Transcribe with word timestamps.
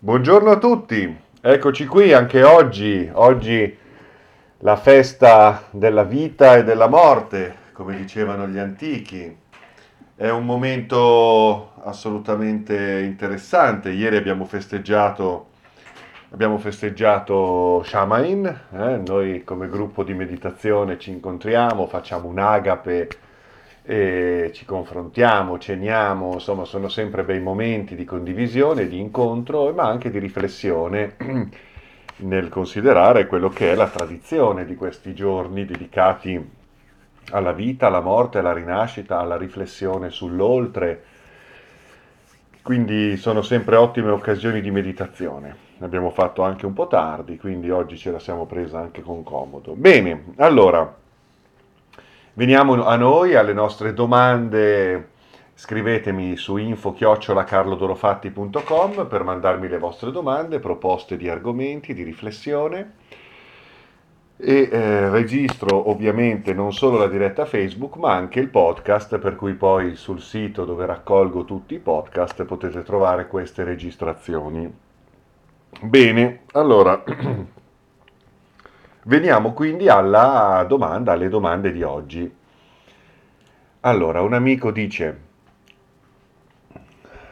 Buongiorno 0.00 0.52
a 0.52 0.58
tutti, 0.58 1.12
eccoci 1.40 1.84
qui 1.86 2.12
anche 2.12 2.44
oggi, 2.44 3.10
oggi 3.12 3.76
la 4.58 4.76
festa 4.76 5.64
della 5.72 6.04
vita 6.04 6.54
e 6.54 6.62
della 6.62 6.86
morte, 6.86 7.56
come 7.72 7.96
dicevano 7.96 8.46
gli 8.46 8.58
antichi. 8.58 9.36
È 10.14 10.28
un 10.28 10.44
momento 10.44 11.72
assolutamente 11.82 13.00
interessante, 13.00 13.90
ieri 13.90 14.14
abbiamo 14.14 14.44
festeggiato, 14.44 15.48
abbiamo 16.30 16.58
festeggiato 16.58 17.82
Shamain, 17.84 18.46
eh? 18.46 19.02
noi 19.04 19.42
come 19.42 19.68
gruppo 19.68 20.04
di 20.04 20.14
meditazione 20.14 20.96
ci 21.00 21.10
incontriamo, 21.10 21.88
facciamo 21.88 22.28
un 22.28 22.38
agape 22.38 23.08
ci 24.52 24.66
confrontiamo, 24.66 25.58
ceniamo, 25.58 26.34
insomma 26.34 26.66
sono 26.66 26.88
sempre 26.88 27.24
bei 27.24 27.40
momenti 27.40 27.94
di 27.94 28.04
condivisione, 28.04 28.86
di 28.86 29.00
incontro, 29.00 29.72
ma 29.72 29.84
anche 29.84 30.10
di 30.10 30.18
riflessione 30.18 31.16
nel 32.16 32.50
considerare 32.50 33.26
quello 33.26 33.48
che 33.48 33.72
è 33.72 33.74
la 33.74 33.88
tradizione 33.88 34.66
di 34.66 34.74
questi 34.74 35.14
giorni 35.14 35.64
dedicati 35.64 36.56
alla 37.30 37.52
vita, 37.52 37.86
alla 37.86 38.00
morte, 38.00 38.38
alla 38.38 38.52
rinascita, 38.52 39.18
alla 39.18 39.38
riflessione 39.38 40.10
sull'oltre. 40.10 41.04
Quindi 42.60 43.16
sono 43.16 43.40
sempre 43.40 43.76
ottime 43.76 44.10
occasioni 44.10 44.60
di 44.60 44.70
meditazione. 44.70 45.66
Abbiamo 45.78 46.10
fatto 46.10 46.42
anche 46.42 46.66
un 46.66 46.74
po' 46.74 46.88
tardi, 46.88 47.38
quindi 47.38 47.70
oggi 47.70 47.96
ce 47.96 48.10
la 48.10 48.18
siamo 48.18 48.44
presa 48.44 48.80
anche 48.80 49.00
con 49.00 49.22
comodo. 49.22 49.72
Bene, 49.74 50.24
allora 50.36 51.06
Veniamo 52.38 52.84
a 52.84 52.94
noi, 52.94 53.34
alle 53.34 53.52
nostre 53.52 53.92
domande. 53.92 55.08
Scrivetemi 55.54 56.36
su 56.36 56.56
info-carlodorofatti.com 56.56 59.08
per 59.08 59.24
mandarmi 59.24 59.66
le 59.66 59.78
vostre 59.78 60.12
domande, 60.12 60.60
proposte 60.60 61.16
di 61.16 61.28
argomenti, 61.28 61.94
di 61.94 62.04
riflessione. 62.04 62.92
E 64.36 64.68
eh, 64.70 65.08
registro 65.08 65.90
ovviamente 65.90 66.54
non 66.54 66.72
solo 66.72 66.98
la 66.98 67.08
diretta 67.08 67.44
Facebook, 67.44 67.96
ma 67.96 68.14
anche 68.14 68.38
il 68.38 68.50
podcast, 68.50 69.18
per 69.18 69.34
cui 69.34 69.54
poi 69.54 69.96
sul 69.96 70.20
sito 70.20 70.64
dove 70.64 70.86
raccolgo 70.86 71.44
tutti 71.44 71.74
i 71.74 71.80
podcast 71.80 72.44
potete 72.44 72.84
trovare 72.84 73.26
queste 73.26 73.64
registrazioni. 73.64 74.72
Bene, 75.80 76.42
allora 76.52 77.02
Veniamo 79.08 79.54
quindi 79.54 79.88
alla 79.88 80.66
domanda, 80.68 81.12
alle 81.12 81.30
domande 81.30 81.72
di 81.72 81.82
oggi. 81.82 82.30
Allora, 83.80 84.20
un 84.20 84.34
amico 84.34 84.70
dice, 84.70 85.20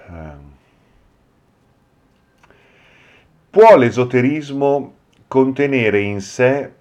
ehm, 0.09 0.53
può 3.51 3.77
l'esoterismo 3.77 4.95
contenere 5.29 6.01
in 6.01 6.23
sé 6.23 6.77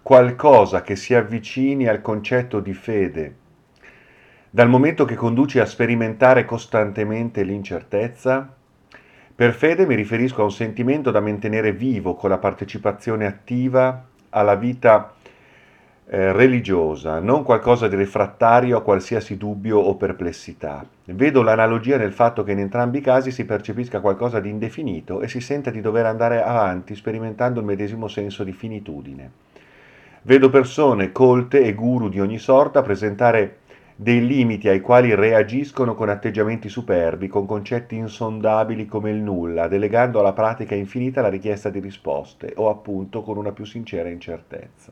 qualcosa 0.00 0.80
che 0.80 0.96
si 0.96 1.12
avvicini 1.12 1.86
al 1.86 2.00
concetto 2.00 2.60
di 2.60 2.72
fede, 2.72 3.36
dal 4.48 4.70
momento 4.70 5.04
che 5.04 5.14
conduce 5.14 5.60
a 5.60 5.66
sperimentare 5.66 6.46
costantemente 6.46 7.42
l'incertezza? 7.42 8.56
Per 9.34 9.52
fede 9.52 9.84
mi 9.84 9.94
riferisco 9.94 10.40
a 10.40 10.44
un 10.44 10.52
sentimento 10.52 11.10
da 11.10 11.20
mantenere 11.20 11.72
vivo 11.72 12.14
con 12.14 12.30
la 12.30 12.38
partecipazione 12.38 13.26
attiva 13.26 14.06
alla 14.32 14.54
vita 14.54 15.14
eh, 16.06 16.32
religiosa, 16.32 17.20
non 17.20 17.42
qualcosa 17.42 17.88
di 17.88 17.96
refrattario 17.96 18.76
a 18.76 18.82
qualsiasi 18.82 19.36
dubbio 19.36 19.78
o 19.78 19.94
perplessità. 19.96 20.84
Vedo 21.04 21.42
l'analogia 21.42 21.96
nel 21.96 22.12
fatto 22.12 22.42
che 22.42 22.52
in 22.52 22.58
entrambi 22.58 22.98
i 22.98 23.02
casi 23.02 23.30
si 23.30 23.44
percepisca 23.44 24.00
qualcosa 24.00 24.40
di 24.40 24.50
indefinito 24.50 25.20
e 25.20 25.28
si 25.28 25.40
senta 25.40 25.70
di 25.70 25.80
dover 25.80 26.06
andare 26.06 26.42
avanti 26.42 26.94
sperimentando 26.94 27.60
il 27.60 27.66
medesimo 27.66 28.08
senso 28.08 28.44
di 28.44 28.52
finitudine. 28.52 29.30
Vedo 30.24 30.50
persone 30.50 31.12
colte 31.12 31.62
e 31.62 31.72
guru 31.72 32.08
di 32.08 32.20
ogni 32.20 32.38
sorta 32.38 32.82
presentare 32.82 33.58
dei 34.02 34.26
limiti 34.26 34.68
ai 34.68 34.80
quali 34.80 35.14
reagiscono 35.14 35.94
con 35.94 36.08
atteggiamenti 36.08 36.68
superbi, 36.68 37.28
con 37.28 37.46
concetti 37.46 37.94
insondabili 37.94 38.84
come 38.86 39.10
il 39.10 39.18
nulla, 39.18 39.68
delegando 39.68 40.18
alla 40.18 40.32
pratica 40.32 40.74
infinita 40.74 41.20
la 41.20 41.28
richiesta 41.28 41.70
di 41.70 41.78
risposte 41.78 42.52
o 42.56 42.68
appunto 42.68 43.22
con 43.22 43.36
una 43.36 43.52
più 43.52 43.64
sincera 43.64 44.08
incertezza. 44.08 44.90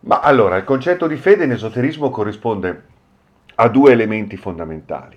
Ma 0.00 0.18
allora, 0.18 0.56
il 0.56 0.64
concetto 0.64 1.06
di 1.06 1.16
fede 1.16 1.44
in 1.44 1.52
esoterismo 1.52 2.10
corrisponde 2.10 2.82
a 3.54 3.68
due 3.68 3.92
elementi 3.92 4.36
fondamentali. 4.36 5.16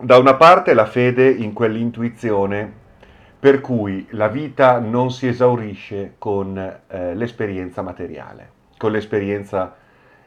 Da 0.00 0.18
una 0.18 0.34
parte 0.34 0.74
la 0.74 0.86
fede 0.86 1.30
in 1.30 1.52
quell'intuizione 1.52 2.80
per 3.38 3.60
cui 3.60 4.08
la 4.10 4.26
vita 4.26 4.80
non 4.80 5.12
si 5.12 5.28
esaurisce 5.28 6.14
con 6.18 6.56
eh, 6.58 7.14
l'esperienza 7.14 7.80
materiale, 7.82 8.50
con 8.76 8.90
l'esperienza 8.90 9.76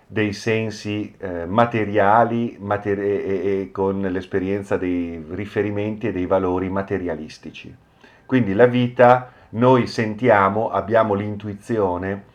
dei 0.07 0.33
sensi 0.33 1.13
eh, 1.17 1.45
materiali 1.45 2.57
mater- 2.59 2.99
e, 2.99 3.61
e 3.61 3.69
con 3.71 4.01
l'esperienza 4.01 4.77
dei 4.77 5.23
riferimenti 5.31 6.07
e 6.07 6.11
dei 6.11 6.25
valori 6.25 6.69
materialistici. 6.69 7.75
Quindi 8.25 8.53
la 8.53 8.65
vita 8.67 9.31
noi 9.49 9.87
sentiamo, 9.87 10.69
abbiamo 10.69 11.13
l'intuizione 11.13 12.25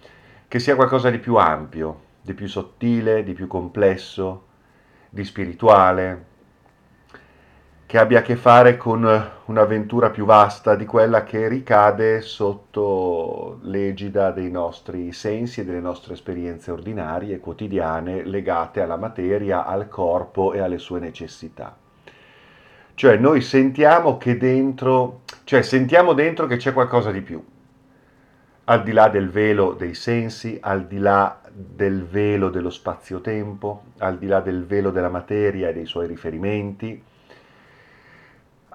che 0.48 0.58
sia 0.58 0.74
qualcosa 0.74 1.10
di 1.10 1.18
più 1.18 1.36
ampio, 1.36 2.00
di 2.22 2.34
più 2.34 2.48
sottile, 2.48 3.22
di 3.22 3.34
più 3.34 3.46
complesso, 3.46 4.46
di 5.08 5.24
spirituale, 5.24 6.24
che 7.90 7.98
abbia 7.98 8.20
a 8.20 8.22
che 8.22 8.36
fare 8.36 8.76
con 8.76 9.02
un'avventura 9.46 10.10
più 10.10 10.24
vasta 10.24 10.76
di 10.76 10.86
quella 10.86 11.24
che 11.24 11.48
ricade 11.48 12.20
sotto 12.20 13.58
l'egida 13.62 14.30
dei 14.30 14.48
nostri 14.48 15.10
sensi 15.10 15.58
e 15.58 15.64
delle 15.64 15.80
nostre 15.80 16.14
esperienze 16.14 16.70
ordinarie, 16.70 17.40
quotidiane, 17.40 18.22
legate 18.22 18.80
alla 18.80 18.96
materia, 18.96 19.66
al 19.66 19.88
corpo 19.88 20.52
e 20.52 20.60
alle 20.60 20.78
sue 20.78 21.00
necessità. 21.00 21.76
Cioè 22.94 23.16
noi 23.16 23.40
sentiamo 23.40 24.18
che 24.18 24.36
dentro, 24.36 25.22
cioè 25.42 25.60
sentiamo 25.62 26.12
dentro 26.12 26.46
che 26.46 26.58
c'è 26.58 26.72
qualcosa 26.72 27.10
di 27.10 27.22
più, 27.22 27.44
al 28.66 28.84
di 28.84 28.92
là 28.92 29.08
del 29.08 29.30
velo 29.30 29.72
dei 29.72 29.94
sensi, 29.94 30.56
al 30.62 30.86
di 30.86 30.98
là 30.98 31.40
del 31.52 32.04
velo 32.04 32.50
dello 32.50 32.70
spazio-tempo, 32.70 33.82
al 33.98 34.16
di 34.16 34.28
là 34.28 34.38
del 34.38 34.64
velo 34.64 34.92
della 34.92 35.10
materia 35.10 35.68
e 35.68 35.72
dei 35.72 35.86
suoi 35.86 36.06
riferimenti, 36.06 37.08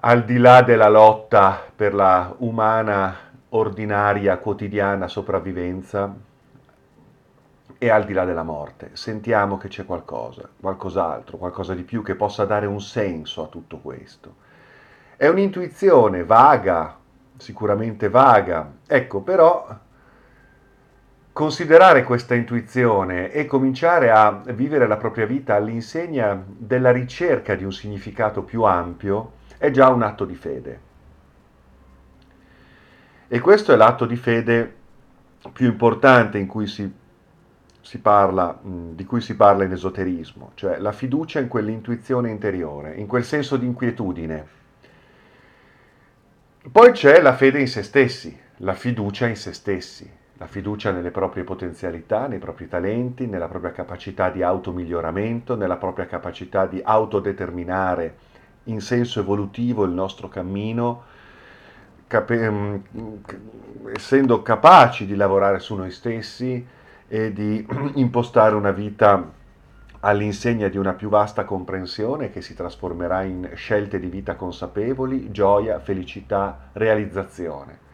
al 0.06 0.24
di 0.24 0.38
là 0.38 0.62
della 0.62 0.88
lotta 0.88 1.60
per 1.74 1.92
la 1.92 2.32
umana, 2.38 3.16
ordinaria, 3.48 4.38
quotidiana 4.38 5.08
sopravvivenza 5.08 6.14
e 7.76 7.88
al 7.90 8.04
di 8.04 8.12
là 8.12 8.24
della 8.24 8.44
morte. 8.44 8.90
Sentiamo 8.92 9.58
che 9.58 9.66
c'è 9.66 9.84
qualcosa, 9.84 10.48
qualcos'altro, 10.60 11.38
qualcosa 11.38 11.74
di 11.74 11.82
più 11.82 12.04
che 12.04 12.14
possa 12.14 12.44
dare 12.44 12.66
un 12.66 12.80
senso 12.80 13.42
a 13.42 13.48
tutto 13.48 13.78
questo. 13.78 14.36
È 15.16 15.26
un'intuizione 15.26 16.22
vaga, 16.22 16.96
sicuramente 17.36 18.08
vaga. 18.08 18.74
Ecco, 18.86 19.22
però 19.22 19.66
considerare 21.32 22.04
questa 22.04 22.36
intuizione 22.36 23.32
e 23.32 23.44
cominciare 23.46 24.12
a 24.12 24.40
vivere 24.52 24.86
la 24.86 24.98
propria 24.98 25.26
vita 25.26 25.56
all'insegna 25.56 26.40
della 26.46 26.92
ricerca 26.92 27.56
di 27.56 27.64
un 27.64 27.72
significato 27.72 28.44
più 28.44 28.62
ampio 28.62 29.32
è 29.58 29.70
già 29.70 29.88
un 29.88 30.02
atto 30.02 30.24
di 30.24 30.34
fede. 30.34 30.80
E 33.28 33.40
questo 33.40 33.72
è 33.72 33.76
l'atto 33.76 34.06
di 34.06 34.16
fede 34.16 34.74
più 35.52 35.66
importante 35.66 36.38
cui 36.46 36.66
si, 36.66 36.90
si 37.80 37.98
parla, 37.98 38.58
di 38.62 39.04
cui 39.04 39.20
si 39.20 39.34
parla 39.34 39.64
in 39.64 39.72
esoterismo, 39.72 40.52
cioè 40.54 40.78
la 40.78 40.92
fiducia 40.92 41.40
in 41.40 41.48
quell'intuizione 41.48 42.30
interiore, 42.30 42.94
in 42.94 43.06
quel 43.06 43.24
senso 43.24 43.56
di 43.56 43.66
inquietudine. 43.66 44.54
Poi 46.70 46.92
c'è 46.92 47.20
la 47.20 47.34
fede 47.34 47.60
in 47.60 47.68
se 47.68 47.82
stessi, 47.82 48.36
la 48.58 48.74
fiducia 48.74 49.26
in 49.26 49.36
se 49.36 49.52
stessi, 49.52 50.08
la 50.38 50.46
fiducia 50.46 50.90
nelle 50.90 51.10
proprie 51.10 51.44
potenzialità, 51.44 52.26
nei 52.26 52.38
propri 52.38 52.68
talenti, 52.68 53.26
nella 53.26 53.48
propria 53.48 53.72
capacità 53.72 54.30
di 54.30 54.42
automiglioramento, 54.42 55.56
nella 55.56 55.76
propria 55.76 56.06
capacità 56.06 56.66
di 56.66 56.80
autodeterminare 56.84 58.34
in 58.66 58.80
senso 58.80 59.20
evolutivo 59.20 59.84
il 59.84 59.92
nostro 59.92 60.28
cammino, 60.28 61.04
cap- 62.06 62.32
mm, 62.32 62.76
essendo 63.94 64.42
capaci 64.42 65.06
di 65.06 65.16
lavorare 65.16 65.58
su 65.58 65.74
noi 65.74 65.90
stessi 65.90 66.64
e 67.08 67.32
di 67.32 67.66
impostare 67.94 68.54
una 68.54 68.70
vita 68.72 69.32
all'insegna 70.00 70.68
di 70.68 70.78
una 70.78 70.92
più 70.92 71.08
vasta 71.08 71.44
comprensione 71.44 72.30
che 72.30 72.40
si 72.40 72.54
trasformerà 72.54 73.22
in 73.22 73.50
scelte 73.54 73.98
di 73.98 74.08
vita 74.08 74.36
consapevoli, 74.36 75.30
gioia, 75.32 75.80
felicità, 75.80 76.70
realizzazione. 76.72 77.84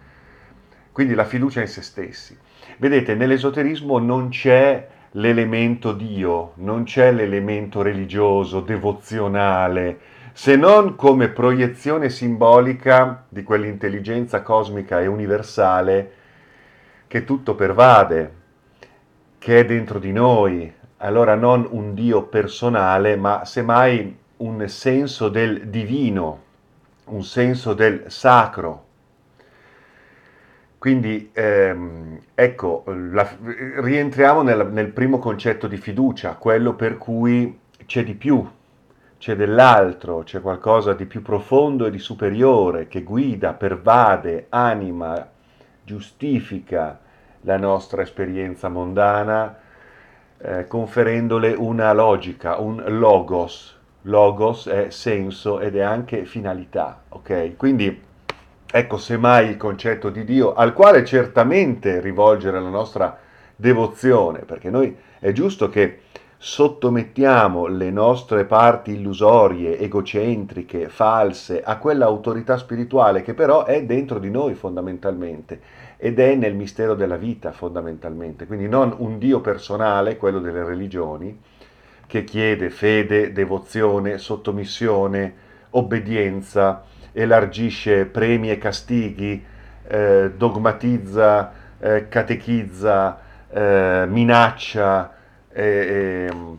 Quindi 0.92 1.14
la 1.14 1.24
fiducia 1.24 1.60
in 1.60 1.68
se 1.68 1.80
stessi. 1.80 2.36
Vedete, 2.76 3.14
nell'esoterismo 3.14 3.98
non 3.98 4.28
c'è 4.28 4.88
l'elemento 5.12 5.92
Dio, 5.92 6.52
non 6.56 6.84
c'è 6.84 7.12
l'elemento 7.12 7.80
religioso, 7.80 8.60
devozionale, 8.60 9.98
se 10.32 10.56
non 10.56 10.96
come 10.96 11.28
proiezione 11.28 12.08
simbolica 12.08 13.24
di 13.28 13.42
quell'intelligenza 13.42 14.42
cosmica 14.42 15.00
e 15.00 15.06
universale 15.06 16.12
che 17.06 17.24
tutto 17.24 17.54
pervade, 17.54 18.34
che 19.38 19.58
è 19.58 19.64
dentro 19.66 19.98
di 19.98 20.12
noi. 20.12 20.72
Allora 20.98 21.34
non 21.34 21.66
un 21.70 21.92
Dio 21.92 22.22
personale, 22.22 23.16
ma 23.16 23.44
semmai 23.44 24.16
un 24.38 24.66
senso 24.68 25.28
del 25.28 25.68
divino, 25.68 26.42
un 27.06 27.22
senso 27.22 27.74
del 27.74 28.04
sacro. 28.06 28.86
Quindi 30.78 31.30
ehm, 31.32 32.18
ecco, 32.34 32.84
la, 32.86 33.28
rientriamo 33.42 34.42
nel, 34.42 34.68
nel 34.72 34.88
primo 34.88 35.18
concetto 35.18 35.66
di 35.66 35.76
fiducia, 35.76 36.36
quello 36.36 36.74
per 36.74 36.96
cui 36.96 37.58
c'è 37.84 38.02
di 38.04 38.14
più, 38.14 38.48
c'è 39.22 39.36
dell'altro, 39.36 40.24
c'è 40.24 40.40
qualcosa 40.40 40.94
di 40.94 41.06
più 41.06 41.22
profondo 41.22 41.86
e 41.86 41.92
di 41.92 42.00
superiore 42.00 42.88
che 42.88 43.04
guida, 43.04 43.52
pervade, 43.52 44.46
anima, 44.48 45.28
giustifica 45.84 46.98
la 47.42 47.56
nostra 47.56 48.02
esperienza 48.02 48.68
mondana, 48.68 49.56
eh, 50.38 50.66
conferendole 50.66 51.52
una 51.52 51.92
logica, 51.92 52.58
un 52.58 52.82
logos. 52.98 53.78
Logos 54.02 54.66
è 54.66 54.90
senso 54.90 55.60
ed 55.60 55.76
è 55.76 55.82
anche 55.82 56.24
finalità, 56.24 57.02
ok? 57.10 57.56
Quindi 57.56 58.02
ecco 58.72 58.96
semmai 58.96 59.50
il 59.50 59.56
concetto 59.56 60.10
di 60.10 60.24
Dio 60.24 60.52
al 60.52 60.72
quale 60.72 61.04
certamente 61.04 62.00
rivolgere 62.00 62.60
la 62.60 62.70
nostra 62.70 63.16
devozione, 63.54 64.40
perché 64.40 64.68
noi 64.68 64.96
è 65.20 65.30
giusto 65.30 65.68
che 65.68 66.00
sottomettiamo 66.44 67.66
le 67.66 67.92
nostre 67.92 68.44
parti 68.46 68.94
illusorie, 68.94 69.78
egocentriche, 69.78 70.88
false 70.88 71.62
a 71.62 71.76
quella 71.76 72.06
autorità 72.06 72.56
spirituale 72.56 73.22
che 73.22 73.32
però 73.32 73.64
è 73.64 73.84
dentro 73.84 74.18
di 74.18 74.28
noi 74.28 74.54
fondamentalmente 74.54 75.60
ed 75.96 76.18
è 76.18 76.34
nel 76.34 76.56
mistero 76.56 76.96
della 76.96 77.16
vita 77.16 77.52
fondamentalmente, 77.52 78.46
quindi 78.46 78.68
non 78.68 78.92
un 78.98 79.18
Dio 79.18 79.40
personale, 79.40 80.16
quello 80.16 80.40
delle 80.40 80.64
religioni, 80.64 81.40
che 82.08 82.24
chiede 82.24 82.70
fede, 82.70 83.32
devozione, 83.32 84.18
sottomissione, 84.18 85.34
obbedienza, 85.70 86.82
elargisce 87.12 88.06
premi 88.06 88.50
e 88.50 88.58
castighi, 88.58 89.44
eh, 89.86 90.32
dogmatizza, 90.36 91.52
eh, 91.78 92.08
catechizza, 92.08 93.20
eh, 93.48 94.06
minaccia, 94.08 95.20
Ehm, 95.52 96.58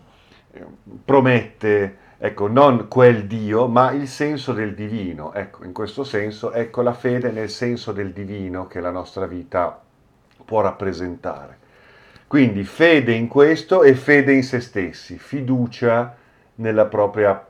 promette, 1.04 1.98
ecco, 2.18 2.48
non 2.48 2.88
quel 2.88 3.26
Dio, 3.26 3.68
ma 3.68 3.92
il 3.92 4.08
senso 4.08 4.54
del 4.54 4.74
divino. 4.74 5.34
Ecco, 5.34 5.64
in 5.64 5.74
questo 5.74 6.04
senso, 6.04 6.52
ecco 6.52 6.82
la 6.82 6.94
fede 6.94 7.32
nel 7.32 7.50
senso 7.50 7.92
del 7.92 8.12
divino 8.12 8.68
che 8.68 8.80
la 8.80 8.92
nostra 8.92 9.26
vita 9.26 9.82
può 10.46 10.62
rappresentare. 10.62 11.58
Quindi 12.28 12.64
fede 12.64 13.14
in 13.14 13.28
questo 13.28 13.84
e 13.84 13.94
fede 13.96 14.34
in 14.34 14.44
se 14.44 14.60
stessi, 14.60 15.18
fiducia 15.18 16.16
nella 16.56 16.86
propria 16.86 17.48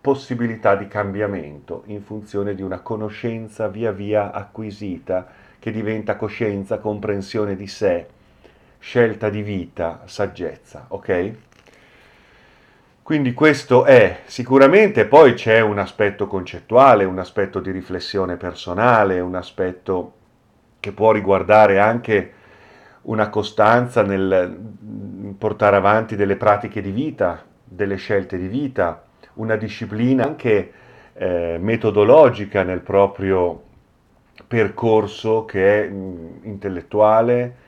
possibilità 0.00 0.76
di 0.76 0.86
cambiamento 0.86 1.84
in 1.86 2.02
funzione 2.02 2.54
di 2.54 2.62
una 2.62 2.80
conoscenza 2.80 3.68
via 3.68 3.90
via 3.90 4.32
acquisita 4.32 5.26
che 5.58 5.70
diventa 5.70 6.16
coscienza, 6.16 6.78
comprensione 6.78 7.56
di 7.56 7.66
sé, 7.66 8.06
scelta 8.84 9.30
di 9.30 9.40
vita, 9.40 10.02
saggezza, 10.04 10.84
ok? 10.88 11.32
Quindi 13.02 13.32
questo 13.32 13.86
è 13.86 14.18
sicuramente, 14.26 15.06
poi 15.06 15.32
c'è 15.32 15.60
un 15.60 15.78
aspetto 15.78 16.26
concettuale, 16.26 17.04
un 17.04 17.18
aspetto 17.18 17.60
di 17.60 17.70
riflessione 17.70 18.36
personale, 18.36 19.20
un 19.20 19.36
aspetto 19.36 20.12
che 20.80 20.92
può 20.92 21.12
riguardare 21.12 21.78
anche 21.78 22.32
una 23.02 23.30
costanza 23.30 24.02
nel 24.02 24.54
portare 25.38 25.76
avanti 25.76 26.14
delle 26.14 26.36
pratiche 26.36 26.82
di 26.82 26.90
vita, 26.90 27.42
delle 27.64 27.96
scelte 27.96 28.36
di 28.36 28.48
vita, 28.48 29.02
una 29.34 29.56
disciplina 29.56 30.24
anche 30.24 30.72
eh, 31.14 31.56
metodologica 31.58 32.62
nel 32.62 32.80
proprio 32.80 33.62
percorso 34.46 35.46
che 35.46 35.84
è 35.84 35.88
mh, 35.88 36.40
intellettuale, 36.42 37.62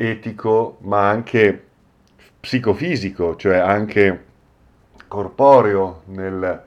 etico, 0.00 0.78
ma 0.82 1.08
anche 1.08 1.64
psicofisico, 2.38 3.34
cioè 3.34 3.56
anche 3.56 4.24
corporeo 5.08 6.02
nel 6.06 6.62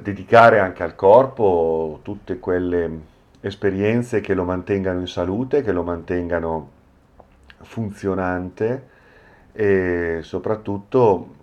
dedicare 0.00 0.58
anche 0.58 0.82
al 0.82 0.94
corpo 0.94 2.00
tutte 2.02 2.38
quelle 2.38 3.16
esperienze 3.40 4.20
che 4.20 4.34
lo 4.34 4.44
mantengano 4.44 5.00
in 5.00 5.06
salute, 5.06 5.62
che 5.62 5.72
lo 5.72 5.82
mantengano 5.82 6.70
funzionante 7.62 8.88
e 9.52 10.18
soprattutto 10.22 11.36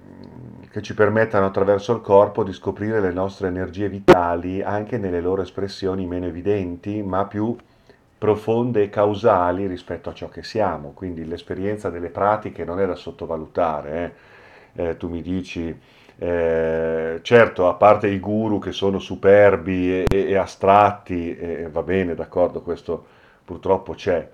che 0.69 0.81
ci 0.81 0.93
permettano 0.93 1.47
attraverso 1.47 1.93
il 1.93 2.01
corpo 2.01 2.43
di 2.43 2.53
scoprire 2.53 2.99
le 2.99 3.11
nostre 3.11 3.47
energie 3.47 3.89
vitali 3.89 4.61
anche 4.61 4.97
nelle 4.97 5.21
loro 5.21 5.41
espressioni 5.41 6.05
meno 6.05 6.25
evidenti, 6.25 7.01
ma 7.01 7.25
più 7.25 7.55
profonde 8.25 8.81
e 8.81 8.89
causali 8.89 9.67
rispetto 9.67 10.09
a 10.09 10.13
ciò 10.13 10.29
che 10.29 10.41
siamo, 10.41 10.93
quindi 10.93 11.27
l'esperienza 11.27 11.91
delle 11.91 12.09
pratiche 12.09 12.65
non 12.65 12.79
è 12.79 12.87
da 12.87 12.95
sottovalutare. 12.95 14.17
Eh. 14.73 14.83
Eh, 14.83 14.97
tu 14.97 15.09
mi 15.09 15.21
dici, 15.21 15.79
eh, 16.17 17.19
certo, 17.21 17.67
a 17.67 17.73
parte 17.75 18.07
i 18.07 18.19
guru 18.19 18.57
che 18.57 18.71
sono 18.71 18.97
superbi 18.97 20.01
e, 20.01 20.05
e 20.09 20.35
astratti, 20.35 21.37
va 21.69 21.83
bene, 21.83 22.15
d'accordo, 22.15 22.61
questo 22.61 23.05
purtroppo 23.45 23.93
c'è, 23.93 24.27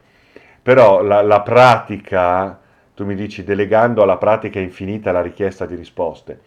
però 0.64 1.02
la, 1.02 1.22
la 1.22 1.42
pratica, 1.42 2.58
tu 2.96 3.04
mi 3.04 3.14
dici, 3.14 3.44
delegando 3.44 4.02
alla 4.02 4.18
pratica 4.18 4.60
infinita 4.60 5.12
la 5.12 5.22
richiesta 5.22 5.66
di 5.66 5.76
risposte. 5.76 6.40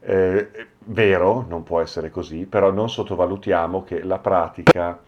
Eh, 0.00 0.48
vero, 0.84 1.44
non 1.48 1.64
può 1.64 1.80
essere 1.80 2.10
così, 2.10 2.46
però 2.46 2.70
non 2.70 2.88
sottovalutiamo 2.88 3.82
che 3.82 4.04
la 4.04 4.18
pratica 4.18 5.00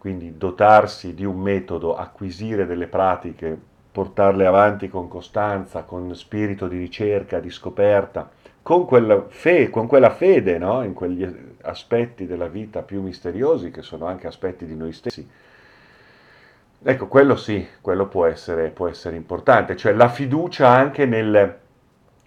quindi 0.00 0.38
dotarsi 0.38 1.12
di 1.12 1.26
un 1.26 1.38
metodo, 1.38 1.94
acquisire 1.94 2.64
delle 2.64 2.86
pratiche, 2.86 3.54
portarle 3.92 4.46
avanti 4.46 4.88
con 4.88 5.08
costanza, 5.08 5.82
con 5.82 6.16
spirito 6.16 6.68
di 6.68 6.78
ricerca, 6.78 7.38
di 7.38 7.50
scoperta, 7.50 8.30
con, 8.62 8.86
quella, 8.86 9.26
fe, 9.28 9.68
con 9.68 9.86
quella 9.86 10.08
fede 10.08 10.56
no? 10.56 10.82
in 10.84 10.94
quegli 10.94 11.28
aspetti 11.60 12.24
della 12.24 12.48
vita 12.48 12.80
più 12.80 13.02
misteriosi 13.02 13.70
che 13.70 13.82
sono 13.82 14.06
anche 14.06 14.26
aspetti 14.26 14.64
di 14.64 14.74
noi 14.74 14.92
stessi. 14.92 15.28
Ecco, 16.82 17.06
quello 17.06 17.36
sì, 17.36 17.68
quello 17.82 18.08
può 18.08 18.24
essere, 18.24 18.70
può 18.70 18.88
essere 18.88 19.16
importante, 19.16 19.76
cioè 19.76 19.92
la 19.92 20.08
fiducia 20.08 20.66
anche 20.66 21.04
nel, 21.04 21.58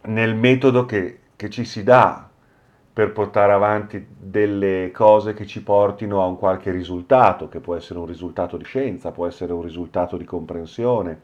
nel 0.03 0.35
metodo 0.35 0.85
che, 0.85 1.21
che 1.35 1.49
ci 1.49 1.65
si 1.65 1.81
dà 1.81 2.29
per 2.93 3.11
portare 3.11 3.51
avanti 3.51 4.05
delle 4.19 4.91
cose 4.93 5.33
che 5.33 5.47
ci 5.47 5.63
portino 5.63 6.21
a 6.21 6.27
un 6.27 6.37
qualche 6.37 6.69
risultato, 6.69 7.49
che 7.49 7.59
può 7.59 7.75
essere 7.75 7.97
un 7.97 8.05
risultato 8.05 8.55
di 8.55 8.65
scienza, 8.65 9.11
può 9.11 9.25
essere 9.25 9.51
un 9.51 9.63
risultato 9.63 10.15
di 10.15 10.25
comprensione, 10.25 11.21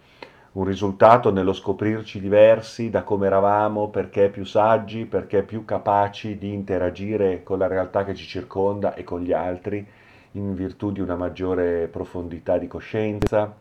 un 0.53 0.63
risultato 0.63 1.31
nello 1.31 1.53
scoprirci 1.53 2.19
diversi 2.19 2.89
da 2.89 3.03
come 3.03 3.27
eravamo, 3.27 3.89
perché 3.89 4.29
più 4.29 4.45
saggi, 4.45 5.05
perché 5.05 5.43
più 5.43 5.63
capaci 5.63 6.39
di 6.39 6.51
interagire 6.51 7.43
con 7.43 7.59
la 7.59 7.67
realtà 7.67 8.03
che 8.03 8.15
ci 8.15 8.25
circonda 8.25 8.95
e 8.95 9.03
con 9.03 9.21
gli 9.21 9.31
altri, 9.31 9.85
in 10.33 10.55
virtù 10.55 10.91
di 10.91 11.01
una 11.01 11.15
maggiore 11.15 11.87
profondità 11.87 12.57
di 12.57 12.67
coscienza. 12.67 13.55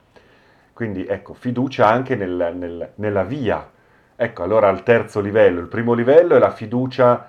Quindi 0.72 1.04
ecco, 1.04 1.34
fiducia 1.34 1.86
anche 1.86 2.16
nel, 2.16 2.54
nel, 2.56 2.92
nella 2.94 3.22
via. 3.24 3.70
Ecco, 4.16 4.42
allora 4.42 4.68
al 4.68 4.82
terzo 4.82 5.20
livello, 5.20 5.60
il 5.60 5.68
primo 5.68 5.92
livello 5.92 6.36
è 6.36 6.38
la 6.38 6.50
fiducia 6.50 7.28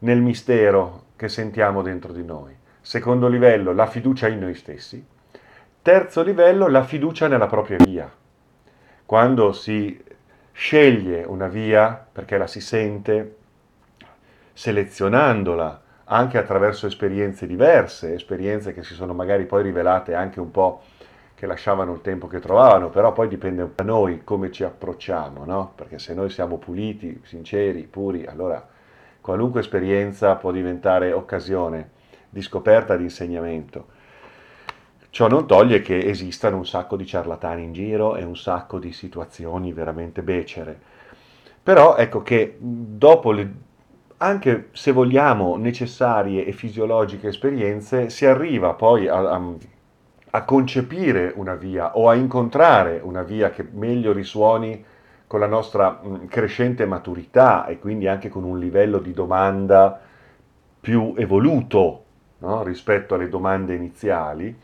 nel 0.00 0.20
mistero 0.20 1.06
che 1.16 1.28
sentiamo 1.28 1.82
dentro 1.82 2.12
di 2.12 2.24
noi. 2.24 2.54
Secondo 2.80 3.28
livello, 3.28 3.72
la 3.72 3.86
fiducia 3.86 4.28
in 4.28 4.38
noi 4.38 4.54
stessi. 4.54 5.04
Terzo 5.82 6.22
livello, 6.22 6.68
la 6.68 6.84
fiducia 6.84 7.28
nella 7.28 7.46
propria 7.46 7.76
via. 7.78 8.10
Quando 9.04 9.52
si 9.52 10.02
sceglie 10.52 11.24
una 11.24 11.48
via 11.48 12.06
perché 12.10 12.36
la 12.36 12.46
si 12.46 12.60
sente, 12.60 13.36
selezionandola 14.52 15.82
anche 16.04 16.38
attraverso 16.38 16.86
esperienze 16.86 17.46
diverse, 17.46 18.14
esperienze 18.14 18.72
che 18.72 18.82
si 18.82 18.94
sono 18.94 19.12
magari 19.12 19.44
poi 19.44 19.62
rivelate 19.62 20.14
anche 20.14 20.40
un 20.40 20.50
po' 20.50 20.82
che 21.34 21.46
lasciavano 21.46 21.92
il 21.92 22.00
tempo 22.00 22.26
che 22.26 22.40
trovavano, 22.40 22.90
però 22.90 23.12
poi 23.12 23.28
dipende 23.28 23.70
da 23.74 23.84
noi 23.84 24.24
come 24.24 24.50
ci 24.50 24.64
approcciamo, 24.64 25.44
no? 25.44 25.72
Perché 25.76 25.98
se 25.98 26.12
noi 26.14 26.30
siamo 26.30 26.56
puliti, 26.56 27.20
sinceri, 27.24 27.82
puri, 27.82 28.26
allora 28.26 28.66
Qualunque 29.28 29.60
esperienza 29.60 30.36
può 30.36 30.52
diventare 30.52 31.12
occasione 31.12 31.90
di 32.30 32.40
scoperta, 32.40 32.96
di 32.96 33.02
insegnamento. 33.02 33.88
Ciò 35.10 35.28
non 35.28 35.46
toglie 35.46 35.82
che 35.82 35.98
esistano 35.98 36.56
un 36.56 36.64
sacco 36.64 36.96
di 36.96 37.04
ciarlatani 37.04 37.62
in 37.62 37.74
giro 37.74 38.16
e 38.16 38.24
un 38.24 38.38
sacco 38.38 38.78
di 38.78 38.90
situazioni 38.90 39.74
veramente 39.74 40.22
becere. 40.22 40.80
Però 41.62 41.96
ecco 41.96 42.22
che 42.22 42.56
dopo 42.58 43.30
le, 43.32 43.52
anche 44.16 44.68
se 44.72 44.92
vogliamo 44.92 45.56
necessarie 45.58 46.46
e 46.46 46.52
fisiologiche 46.52 47.28
esperienze, 47.28 48.08
si 48.08 48.24
arriva 48.24 48.72
poi 48.72 49.08
a, 49.08 49.30
a, 49.30 49.42
a 50.30 50.44
concepire 50.44 51.34
una 51.36 51.54
via 51.54 51.98
o 51.98 52.08
a 52.08 52.14
incontrare 52.14 52.98
una 53.02 53.24
via 53.24 53.50
che 53.50 53.68
meglio 53.72 54.12
risuoni 54.12 54.82
con 55.28 55.40
la 55.40 55.46
nostra 55.46 56.00
crescente 56.26 56.86
maturità 56.86 57.66
e 57.66 57.78
quindi 57.78 58.08
anche 58.08 58.30
con 58.30 58.44
un 58.44 58.58
livello 58.58 58.98
di 58.98 59.12
domanda 59.12 60.00
più 60.80 61.12
evoluto 61.18 62.04
no? 62.38 62.62
rispetto 62.62 63.14
alle 63.14 63.28
domande 63.28 63.74
iniziali, 63.74 64.56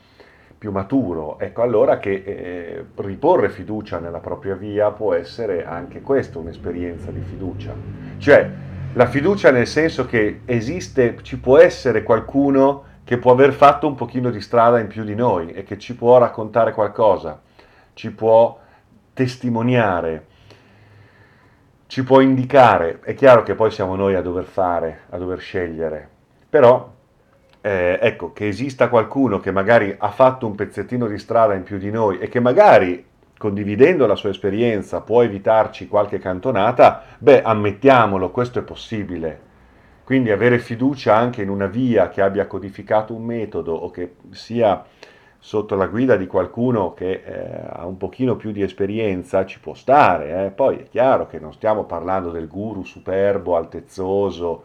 più 0.57 0.71
maturo. 0.71 1.39
Ecco 1.39 1.61
allora 1.61 1.99
che 1.99 2.23
eh, 2.25 2.85
riporre 2.97 3.51
fiducia 3.51 3.99
nella 3.99 4.21
propria 4.21 4.55
via 4.55 4.91
può 4.91 5.13
essere 5.13 5.67
anche 5.67 6.01
questo 6.01 6.39
un'esperienza 6.39 7.11
di 7.11 7.21
fiducia. 7.21 7.75
Cioè 8.17 8.51
la 8.95 9.07
fiducia 9.07 9.51
nel 9.51 9.67
senso 9.67 10.07
che 10.07 10.41
esiste, 10.47 11.19
ci 11.21 11.39
può 11.39 11.59
essere 11.59 12.03
qualcuno 12.03 12.85
che 13.05 13.19
può 13.19 13.33
aver 13.33 13.53
fatto 13.53 13.87
un 13.87 13.97
pochino 13.97 14.31
di 14.31 14.41
strada 14.41 14.79
in 14.79 14.87
più 14.87 15.05
di 15.05 15.15
noi 15.15 15.53
e 15.53 15.63
che 15.63 15.77
ci 15.77 15.95
può 15.95 16.17
raccontare 16.17 16.73
qualcosa, 16.73 17.43
ci 17.93 18.11
può 18.11 18.59
testimoniare 19.13 20.33
ci 21.95 22.03
può 22.03 22.19
indicare, 22.19 22.99
è 23.05 23.15
chiaro 23.15 23.45
che 23.45 23.55
poi 23.55 23.71
siamo 23.71 23.95
noi 23.95 24.17
a 24.17 24.21
dover 24.21 24.47
fare, 24.47 25.03
a 25.11 25.17
dover 25.17 25.39
scegliere, 25.39 26.09
però 26.51 26.93
eh, 27.61 28.01
ecco 28.03 28.33
che 28.33 28.49
esista 28.49 28.89
qualcuno 28.89 29.39
che 29.39 29.53
magari 29.53 29.95
ha 29.97 30.11
fatto 30.11 30.45
un 30.45 30.57
pezzettino 30.57 31.07
di 31.07 31.19
strada 31.19 31.55
in 31.55 31.63
più 31.63 31.79
di 31.79 31.93
noi 31.93 32.19
e 32.19 32.27
che 32.27 32.41
magari 32.41 33.07
condividendo 33.39 34.07
la 34.07 34.17
sua 34.17 34.31
esperienza 34.31 35.03
può 35.03 35.23
evitarci 35.23 35.87
qualche 35.87 36.19
cantonata, 36.19 37.01
beh, 37.17 37.43
ammettiamolo, 37.43 38.33
questo 38.33 38.59
è 38.59 38.63
possibile. 38.63 39.41
Quindi 40.03 40.33
avere 40.33 40.59
fiducia 40.59 41.15
anche 41.15 41.43
in 41.43 41.49
una 41.49 41.67
via 41.67 42.09
che 42.09 42.23
abbia 42.23 42.49
codificato 42.49 43.15
un 43.15 43.23
metodo 43.23 43.73
o 43.73 43.93
che 43.93 44.17
sia 44.31 44.85
sotto 45.45 45.75
la 45.75 45.89
guida 45.89 46.17
di 46.17 46.27
qualcuno 46.27 46.95
che 46.95 47.23
eh, 47.23 47.67
ha 47.69 47.85
un 47.85 47.99
pochino 47.99 48.35
più 48.35 48.51
di 48.51 48.63
esperienza 48.63 49.45
ci 49.45 49.61
può 49.61 49.75
stare, 49.75 50.47
eh. 50.47 50.51
poi 50.51 50.79
è 50.79 50.89
chiaro 50.89 51.27
che 51.27 51.39
non 51.39 51.53
stiamo 51.53 51.85
parlando 51.85 52.31
del 52.31 52.49
guru 52.49 52.83
superbo, 52.83 53.55
altezzoso, 53.55 54.65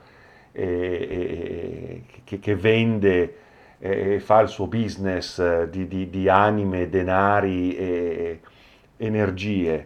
eh, 0.54 2.04
che, 2.24 2.40
che, 2.40 2.56
vende 2.56 3.36
e 3.78 4.22
fa 4.22 4.40
il 4.40 4.48
suo 4.48 4.68
business 4.68 5.38
eh, 5.40 5.68
di, 5.70 5.86
di, 5.86 6.10
di 6.10 6.30
anime, 6.30 6.88
denari 6.88 7.76
e 7.76 8.40
energie. 8.96 9.86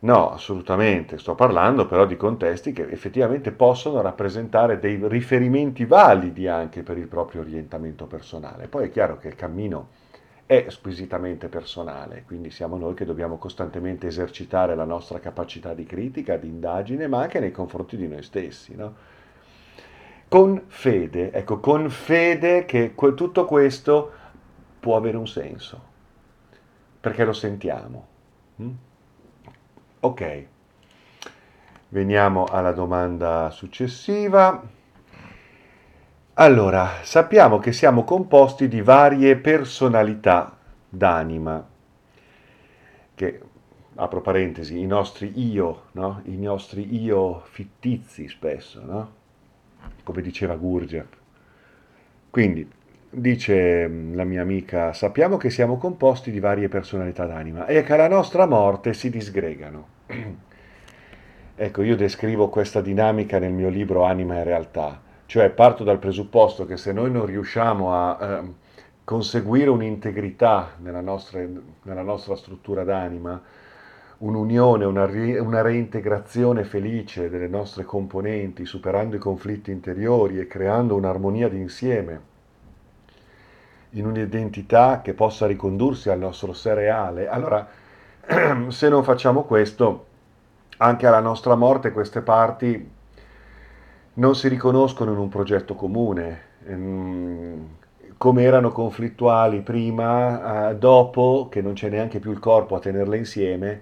No, 0.00 0.32
assolutamente, 0.32 1.16
sto 1.16 1.36
parlando 1.36 1.86
però 1.86 2.06
di 2.06 2.16
contesti 2.16 2.72
che 2.72 2.88
effettivamente 2.90 3.52
possono 3.52 4.00
rappresentare 4.00 4.80
dei 4.80 4.98
riferimenti 5.04 5.84
validi 5.84 6.48
anche 6.48 6.82
per 6.82 6.98
il 6.98 7.06
proprio 7.06 7.42
orientamento 7.42 8.06
personale. 8.06 8.66
Poi 8.66 8.86
è 8.86 8.90
chiaro 8.90 9.16
che 9.16 9.28
il 9.28 9.36
cammino 9.36 10.02
è 10.46 10.66
squisitamente 10.68 11.48
personale, 11.48 12.24
quindi 12.26 12.50
siamo 12.50 12.76
noi 12.76 12.94
che 12.94 13.06
dobbiamo 13.06 13.38
costantemente 13.38 14.06
esercitare 14.06 14.74
la 14.74 14.84
nostra 14.84 15.18
capacità 15.18 15.72
di 15.72 15.84
critica, 15.84 16.36
di 16.36 16.48
indagine, 16.48 17.06
ma 17.06 17.20
anche 17.20 17.40
nei 17.40 17.50
confronti 17.50 17.96
di 17.96 18.06
noi 18.06 18.22
stessi. 18.22 18.74
No? 18.74 18.94
Con 20.28 20.64
fede, 20.66 21.32
ecco, 21.32 21.60
con 21.60 21.88
fede 21.88 22.66
che 22.66 22.94
que- 22.94 23.14
tutto 23.14 23.46
questo 23.46 24.12
può 24.80 24.96
avere 24.96 25.16
un 25.16 25.26
senso, 25.26 25.80
perché 27.00 27.24
lo 27.24 27.32
sentiamo. 27.32 28.06
Mm? 28.60 28.70
Ok, 30.00 30.46
veniamo 31.88 32.44
alla 32.44 32.72
domanda 32.72 33.48
successiva. 33.50 34.73
Allora, 36.36 36.94
sappiamo 37.04 37.60
che 37.60 37.72
siamo 37.72 38.02
composti 38.02 38.66
di 38.66 38.80
varie 38.80 39.36
personalità 39.36 40.56
d'anima, 40.88 41.64
che, 43.14 43.40
apro 43.94 44.20
parentesi, 44.20 44.80
i 44.80 44.86
nostri 44.86 45.30
io, 45.36 45.82
no? 45.92 46.22
i 46.24 46.36
nostri 46.36 47.00
io 47.00 47.42
fittizi 47.44 48.26
spesso, 48.26 48.84
no? 48.84 49.12
come 50.02 50.22
diceva 50.22 50.56
Gurdjieff. 50.56 51.06
Quindi, 52.30 52.68
dice 53.10 53.86
mm, 53.86 54.16
la 54.16 54.24
mia 54.24 54.42
amica, 54.42 54.92
sappiamo 54.92 55.36
che 55.36 55.50
siamo 55.50 55.76
composti 55.76 56.32
di 56.32 56.40
varie 56.40 56.68
personalità 56.68 57.26
d'anima 57.26 57.66
e 57.66 57.84
che 57.84 57.92
alla 57.92 58.08
nostra 58.08 58.46
morte 58.46 58.92
si 58.92 59.08
disgregano. 59.08 59.86
ecco, 61.54 61.82
io 61.82 61.94
descrivo 61.94 62.48
questa 62.48 62.80
dinamica 62.80 63.38
nel 63.38 63.52
mio 63.52 63.68
libro 63.68 64.02
Anima 64.02 64.38
e 64.38 64.42
Realtà 64.42 65.03
cioè 65.26 65.50
parto 65.50 65.84
dal 65.84 65.98
presupposto 65.98 66.66
che 66.66 66.76
se 66.76 66.92
noi 66.92 67.10
non 67.10 67.26
riusciamo 67.26 67.94
a 67.94 68.18
eh, 68.20 68.52
conseguire 69.04 69.70
un'integrità 69.70 70.72
nella 70.78 71.00
nostra, 71.00 71.40
nella 71.82 72.02
nostra 72.02 72.36
struttura 72.36 72.84
d'anima, 72.84 73.40
un'unione, 74.18 74.84
una, 74.84 75.06
ri, 75.06 75.36
una 75.38 75.60
reintegrazione 75.60 76.64
felice 76.64 77.28
delle 77.28 77.48
nostre 77.48 77.84
componenti, 77.84 78.64
superando 78.64 79.16
i 79.16 79.18
conflitti 79.18 79.70
interiori 79.70 80.38
e 80.38 80.46
creando 80.46 80.94
un'armonia 80.94 81.48
d'insieme 81.48 82.32
in 83.90 84.06
un'identità 84.06 85.00
che 85.02 85.14
possa 85.14 85.46
ricondursi 85.46 86.10
al 86.10 86.18
nostro 86.18 86.52
sé 86.52 86.74
reale, 86.74 87.28
allora 87.28 87.66
se 88.68 88.88
non 88.88 89.04
facciamo 89.04 89.44
questo, 89.44 90.06
anche 90.78 91.06
alla 91.06 91.20
nostra 91.20 91.54
morte 91.54 91.92
queste 91.92 92.20
parti 92.20 92.93
non 94.14 94.34
si 94.36 94.48
riconoscono 94.48 95.12
in 95.12 95.18
un 95.18 95.28
progetto 95.28 95.74
comune, 95.74 96.40
ehm, 96.66 97.68
come 98.16 98.42
erano 98.42 98.70
conflittuali 98.70 99.60
prima, 99.60 100.72
dopo 100.72 101.48
che 101.50 101.60
non 101.60 101.74
c'è 101.74 101.88
neanche 101.88 102.20
più 102.20 102.30
il 102.30 102.38
corpo 102.38 102.76
a 102.76 102.80
tenerle 102.80 103.16
insieme, 103.16 103.80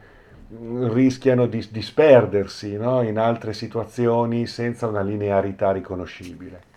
rischiano 0.91 1.47
di 1.47 1.67
disperdersi 1.71 2.77
no? 2.77 3.03
in 3.03 3.19
altre 3.19 3.53
situazioni 3.53 4.47
senza 4.47 4.87
una 4.87 5.03
linearità 5.03 5.71
riconoscibile. 5.71 6.71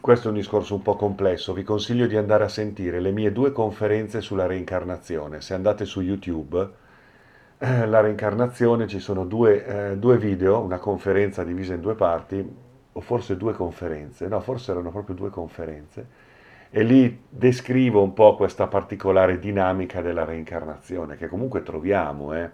Questo 0.00 0.28
è 0.28 0.30
un 0.30 0.36
discorso 0.36 0.74
un 0.74 0.82
po' 0.82 0.96
complesso, 0.96 1.52
vi 1.52 1.62
consiglio 1.62 2.06
di 2.06 2.16
andare 2.16 2.44
a 2.44 2.48
sentire 2.48 3.00
le 3.00 3.12
mie 3.12 3.30
due 3.30 3.52
conferenze 3.52 4.20
sulla 4.20 4.46
reincarnazione. 4.46 5.40
Se 5.40 5.54
andate 5.54 5.84
su 5.84 6.00
YouTube, 6.00 6.68
eh, 7.64 7.86
la 7.86 8.00
reincarnazione 8.00 8.88
ci 8.88 8.98
sono 8.98 9.24
due, 9.24 9.92
eh, 9.92 9.96
due, 9.96 10.18
video, 10.18 10.58
una 10.58 10.78
conferenza 10.78 11.44
divisa 11.44 11.74
in 11.74 11.80
due 11.80 11.94
parti, 11.94 12.44
o 12.94 13.00
forse 13.00 13.36
due 13.36 13.52
conferenze, 13.52 14.26
no, 14.26 14.40
forse 14.40 14.72
erano 14.72 14.90
proprio 14.90 15.14
due 15.14 15.30
conferenze, 15.30 16.06
e 16.70 16.82
lì 16.82 17.22
descrivo 17.28 18.02
un 18.02 18.14
po' 18.14 18.34
questa 18.34 18.66
particolare 18.66 19.38
dinamica 19.38 20.00
della 20.00 20.24
reincarnazione, 20.24 21.16
che 21.16 21.28
comunque 21.28 21.62
troviamo 21.62 22.34
eh, 22.34 22.50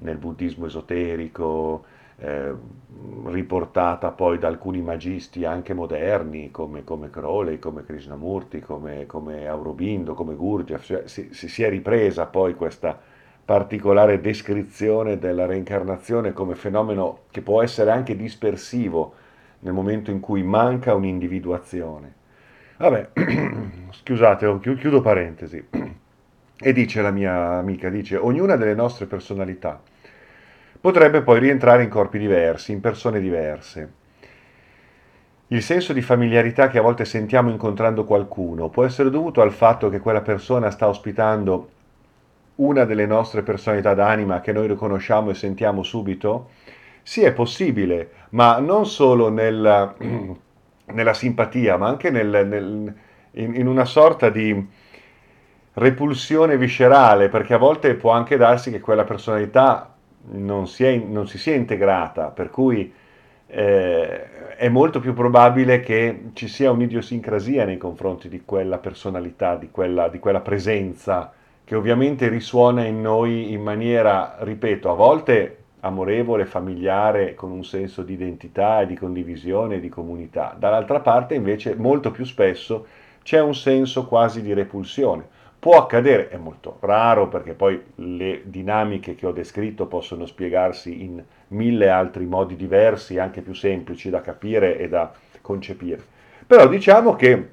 nel 0.00 0.16
buddismo 0.16 0.66
esoterico, 0.66 1.84
eh, 2.16 2.52
riportata 3.26 4.10
poi 4.10 4.38
da 4.38 4.48
alcuni 4.48 4.82
magisti 4.82 5.44
anche 5.44 5.72
moderni, 5.72 6.50
come, 6.50 6.82
come 6.82 7.10
Crowley, 7.10 7.60
come 7.60 7.84
Krishnamurti, 7.84 8.58
come, 8.58 9.06
come 9.06 9.46
Aurobindo, 9.46 10.14
come 10.14 10.34
Gurdjieff, 10.34 10.84
cioè, 10.84 11.02
si, 11.06 11.28
si 11.32 11.62
è 11.62 11.70
ripresa 11.70 12.26
poi 12.26 12.56
questa 12.56 13.11
particolare 13.44 14.20
descrizione 14.20 15.18
della 15.18 15.46
reincarnazione 15.46 16.32
come 16.32 16.54
fenomeno 16.54 17.22
che 17.30 17.42
può 17.42 17.62
essere 17.62 17.90
anche 17.90 18.16
dispersivo 18.16 19.14
nel 19.60 19.72
momento 19.72 20.10
in 20.10 20.20
cui 20.20 20.42
manca 20.42 20.94
un'individuazione. 20.94 22.12
Vabbè, 22.76 23.08
scusate, 23.90 24.58
chiudo 24.60 25.00
parentesi. 25.00 25.64
E 26.64 26.72
dice 26.72 27.02
la 27.02 27.10
mia 27.10 27.58
amica, 27.58 27.88
dice, 27.88 28.16
ognuna 28.16 28.56
delle 28.56 28.74
nostre 28.74 29.06
personalità 29.06 29.80
potrebbe 30.80 31.22
poi 31.22 31.38
rientrare 31.38 31.84
in 31.84 31.88
corpi 31.88 32.18
diversi, 32.18 32.72
in 32.72 32.80
persone 32.80 33.20
diverse. 33.20 33.92
Il 35.48 35.62
senso 35.62 35.92
di 35.92 36.02
familiarità 36.02 36.68
che 36.68 36.78
a 36.78 36.82
volte 36.82 37.04
sentiamo 37.04 37.50
incontrando 37.50 38.04
qualcuno 38.04 38.68
può 38.68 38.84
essere 38.84 39.10
dovuto 39.10 39.42
al 39.42 39.52
fatto 39.52 39.88
che 39.88 40.00
quella 40.00 40.22
persona 40.22 40.70
sta 40.70 40.88
ospitando 40.88 41.68
una 42.56 42.84
delle 42.84 43.06
nostre 43.06 43.42
personalità 43.42 43.94
d'anima 43.94 44.40
che 44.40 44.52
noi 44.52 44.66
riconosciamo 44.66 45.30
e 45.30 45.34
sentiamo 45.34 45.82
subito? 45.82 46.50
Sì, 47.02 47.22
è 47.22 47.32
possibile, 47.32 48.10
ma 48.30 48.58
non 48.58 48.86
solo 48.86 49.28
nel, 49.28 49.94
nella 50.92 51.14
simpatia, 51.14 51.76
ma 51.76 51.88
anche 51.88 52.10
nel, 52.10 52.46
nel, 52.46 52.94
in, 53.32 53.54
in 53.54 53.66
una 53.66 53.84
sorta 53.84 54.28
di 54.28 54.68
repulsione 55.74 56.56
viscerale, 56.58 57.28
perché 57.28 57.54
a 57.54 57.58
volte 57.58 57.94
può 57.94 58.10
anche 58.10 58.36
darsi 58.36 58.70
che 58.70 58.80
quella 58.80 59.04
personalità 59.04 59.94
non 60.32 60.68
si, 60.68 60.84
è, 60.84 60.96
non 60.96 61.26
si 61.26 61.38
sia 61.38 61.54
integrata, 61.54 62.26
per 62.26 62.50
cui 62.50 62.92
eh, 63.46 64.54
è 64.56 64.68
molto 64.68 65.00
più 65.00 65.14
probabile 65.14 65.80
che 65.80 66.30
ci 66.34 66.46
sia 66.46 66.70
un'idiosincrasia 66.70 67.64
nei 67.64 67.78
confronti 67.78 68.28
di 68.28 68.42
quella 68.44 68.78
personalità, 68.78 69.56
di 69.56 69.70
quella, 69.70 70.08
di 70.08 70.18
quella 70.18 70.40
presenza 70.40 71.32
che 71.64 71.74
ovviamente 71.74 72.28
risuona 72.28 72.84
in 72.84 73.00
noi 73.00 73.52
in 73.52 73.62
maniera, 73.62 74.36
ripeto, 74.40 74.90
a 74.90 74.94
volte 74.94 75.56
amorevole, 75.80 76.44
familiare, 76.44 77.34
con 77.34 77.50
un 77.50 77.64
senso 77.64 78.02
di 78.02 78.12
identità, 78.12 78.84
di 78.84 78.94
condivisione, 78.94 79.80
di 79.80 79.88
comunità. 79.88 80.54
Dall'altra 80.58 81.00
parte 81.00 81.34
invece 81.34 81.74
molto 81.74 82.10
più 82.10 82.24
spesso 82.24 82.86
c'è 83.22 83.40
un 83.40 83.54
senso 83.54 84.06
quasi 84.06 84.42
di 84.42 84.52
repulsione. 84.52 85.40
Può 85.58 85.76
accadere, 85.76 86.28
è 86.28 86.36
molto 86.36 86.78
raro 86.80 87.28
perché 87.28 87.54
poi 87.54 87.80
le 87.96 88.42
dinamiche 88.44 89.14
che 89.14 89.26
ho 89.26 89.32
descritto 89.32 89.86
possono 89.86 90.26
spiegarsi 90.26 91.04
in 91.04 91.22
mille 91.48 91.88
altri 91.88 92.26
modi 92.26 92.56
diversi, 92.56 93.18
anche 93.18 93.42
più 93.42 93.54
semplici 93.54 94.10
da 94.10 94.20
capire 94.20 94.76
e 94.76 94.88
da 94.88 95.12
concepire. 95.40 96.02
Però 96.46 96.66
diciamo 96.66 97.14
che 97.14 97.50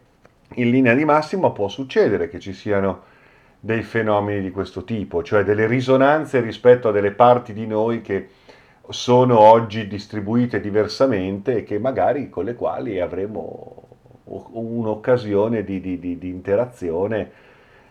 in 0.55 0.69
linea 0.71 0.95
di 0.95 1.05
massima 1.05 1.51
può 1.51 1.67
succedere 1.67 2.29
che 2.29 2.39
ci 2.39 2.53
siano 2.53 3.03
dei 3.59 3.83
fenomeni 3.83 4.41
di 4.41 4.51
questo 4.51 4.83
tipo, 4.83 5.21
cioè 5.21 5.43
delle 5.43 5.67
risonanze 5.67 6.39
rispetto 6.39 6.89
a 6.89 6.91
delle 6.91 7.11
parti 7.11 7.53
di 7.53 7.67
noi 7.67 8.01
che 8.01 8.29
sono 8.89 9.39
oggi 9.39 9.87
distribuite 9.87 10.59
diversamente 10.59 11.57
e 11.57 11.63
che 11.63 11.77
magari 11.77 12.29
con 12.29 12.45
le 12.45 12.55
quali 12.55 12.99
avremo 12.99 13.87
un'occasione 14.23 15.63
di, 15.63 15.81
di, 15.81 15.99
di, 15.99 16.17
di 16.17 16.29
interazione 16.29 17.31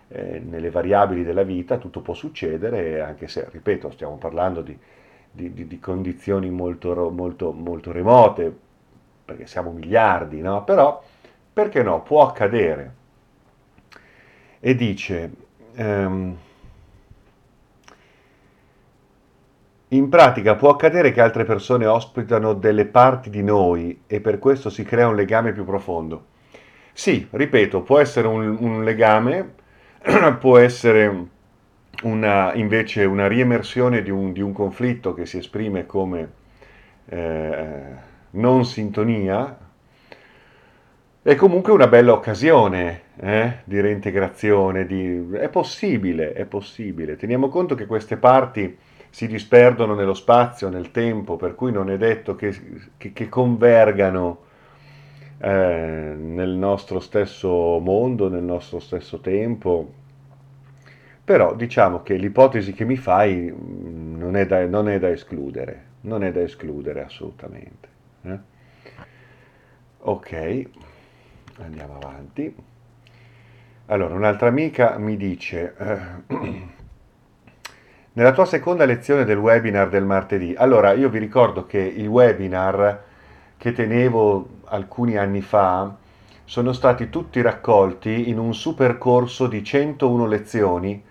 eh, 0.09 0.41
nelle 0.41 0.71
variabili 0.71 1.23
della 1.23 1.43
vita, 1.43 1.77
tutto 1.77 2.01
può 2.01 2.15
succedere, 2.15 3.01
anche 3.01 3.29
se, 3.29 3.47
ripeto, 3.51 3.91
stiamo 3.91 4.17
parlando 4.17 4.63
di, 4.63 4.79
condizioni 5.81 6.51
molto, 6.51 7.11
molto, 7.11 7.53
molto 7.53 7.93
remote, 7.93 8.57
perché 9.25 9.47
siamo 9.47 9.71
miliardi, 9.73 10.41
no? 10.41 10.65
Però, 10.65 11.03
perché 11.53 11.83
no? 11.83 12.03
Può 12.03 12.27
accadere. 12.27 12.95
E 14.61 14.75
dice, 14.75 15.31
ehm, 15.79 16.37
in 19.89 20.09
pratica 20.09 20.55
può 20.57 20.71
accadere 20.71 21.13
che 21.13 21.21
altre 21.21 21.45
persone 21.45 21.87
ospitano 21.87 22.53
delle 22.53 22.85
parti 22.85 23.31
di 23.31 23.43
noi 23.43 24.03
e 24.07 24.21
per 24.21 24.39
questo 24.39 24.69
si 24.69 24.83
crea 24.83 25.09
un 25.09 25.15
legame 25.15 25.53
più 25.53 25.65
profondo. 25.65 26.27
Sì, 26.93 27.27
ripeto, 27.31 27.83
può 27.83 27.99
essere 28.01 28.27
un, 28.27 28.57
un 28.61 28.85
legame, 28.85 29.55
può 30.41 30.59
essere 30.59 31.27
una, 32.03 32.53
invece 32.55 33.05
una 33.05 33.29
riemersione 33.29 34.03
di 34.03 34.11
un, 34.11 34.33
di 34.33 34.41
un, 34.41 34.53
conflitto 34.53 35.15
che 35.15 35.25
si 35.25 35.39
esprime 35.39 35.87
come 35.87 36.33
eh, 37.07 37.83
non 38.31 38.65
sintonia, 38.65 39.57
è 41.29 41.35
comunque 41.35 41.75
una 41.75 41.89
bella 41.89 42.15
occasione 42.15 43.03
eh, 43.17 43.59
di 43.65 43.79
reintegrazione, 43.83 44.87
di... 44.87 45.29
è 45.33 45.51
possibile, 45.51 46.33
è 46.33 46.47
possibile. 46.47 47.17
Teniamo 47.17 47.51
conto 47.51 47.75
che 47.75 47.85
queste 47.85 48.17
parti 48.17 48.79
si 49.11 49.27
disperdono 49.27 49.95
nello 49.95 50.15
spazio, 50.15 50.71
nel 50.71 50.91
tempo, 50.91 51.37
per 51.37 51.55
cui 51.55 51.71
non 51.71 51.91
è 51.91 51.99
detto 51.99 52.35
che, 52.35 52.59
che, 52.97 53.13
che 53.13 53.29
convergano 53.29 54.39
eh, 55.41 56.15
nel 56.17 56.49
nostro 56.49 56.99
stesso 56.99 57.79
mondo, 57.79 58.31
nel 58.31 58.43
nostro 58.43 58.79
stesso 58.79 59.21
tempo. 59.21 59.93
Però 61.23 61.55
diciamo 61.55 62.03
che 62.03 62.15
l'ipotesi 62.15 62.73
che 62.73 62.87
mi 62.87 62.97
fai 62.97 63.53
mm, 63.55 64.17
non 64.19 64.35
è 64.35 64.47
da, 64.47 64.65
non 64.67 64.89
è 64.89 64.99
da 64.99 65.11
escludere, 65.11 65.85
non 66.03 66.25
è 66.25 66.33
da 66.33 66.41
escludere 66.41 67.05
assolutamente. 67.05 67.89
Eh? 68.23 68.39
Ok 69.99 70.87
andiamo 71.63 71.97
avanti. 71.97 72.55
Allora, 73.87 74.15
un'altra 74.15 74.49
amica 74.49 74.99
mi 74.99 75.17
dice, 75.17 75.75
eh, 75.79 75.99
nella 78.13 78.33
tua 78.33 78.45
seconda 78.45 78.85
lezione 78.85 79.25
del 79.25 79.39
webinar 79.39 79.89
del 79.89 80.05
martedì, 80.05 80.55
allora 80.57 80.93
io 80.93 81.09
vi 81.09 81.19
ricordo 81.19 81.67
che 81.67 81.79
il 81.79 82.07
webinar 82.07 83.05
che 83.57 83.73
tenevo 83.73 84.49
alcuni 84.65 85.17
anni 85.17 85.41
fa 85.41 85.95
sono 86.45 86.73
stati 86.73 87.11
tutti 87.11 87.41
raccolti 87.41 88.29
in 88.29 88.39
un 88.39 88.55
super 88.55 88.99
corso 88.99 89.47
di 89.47 89.63
101 89.63 90.27
lezioni 90.27 91.03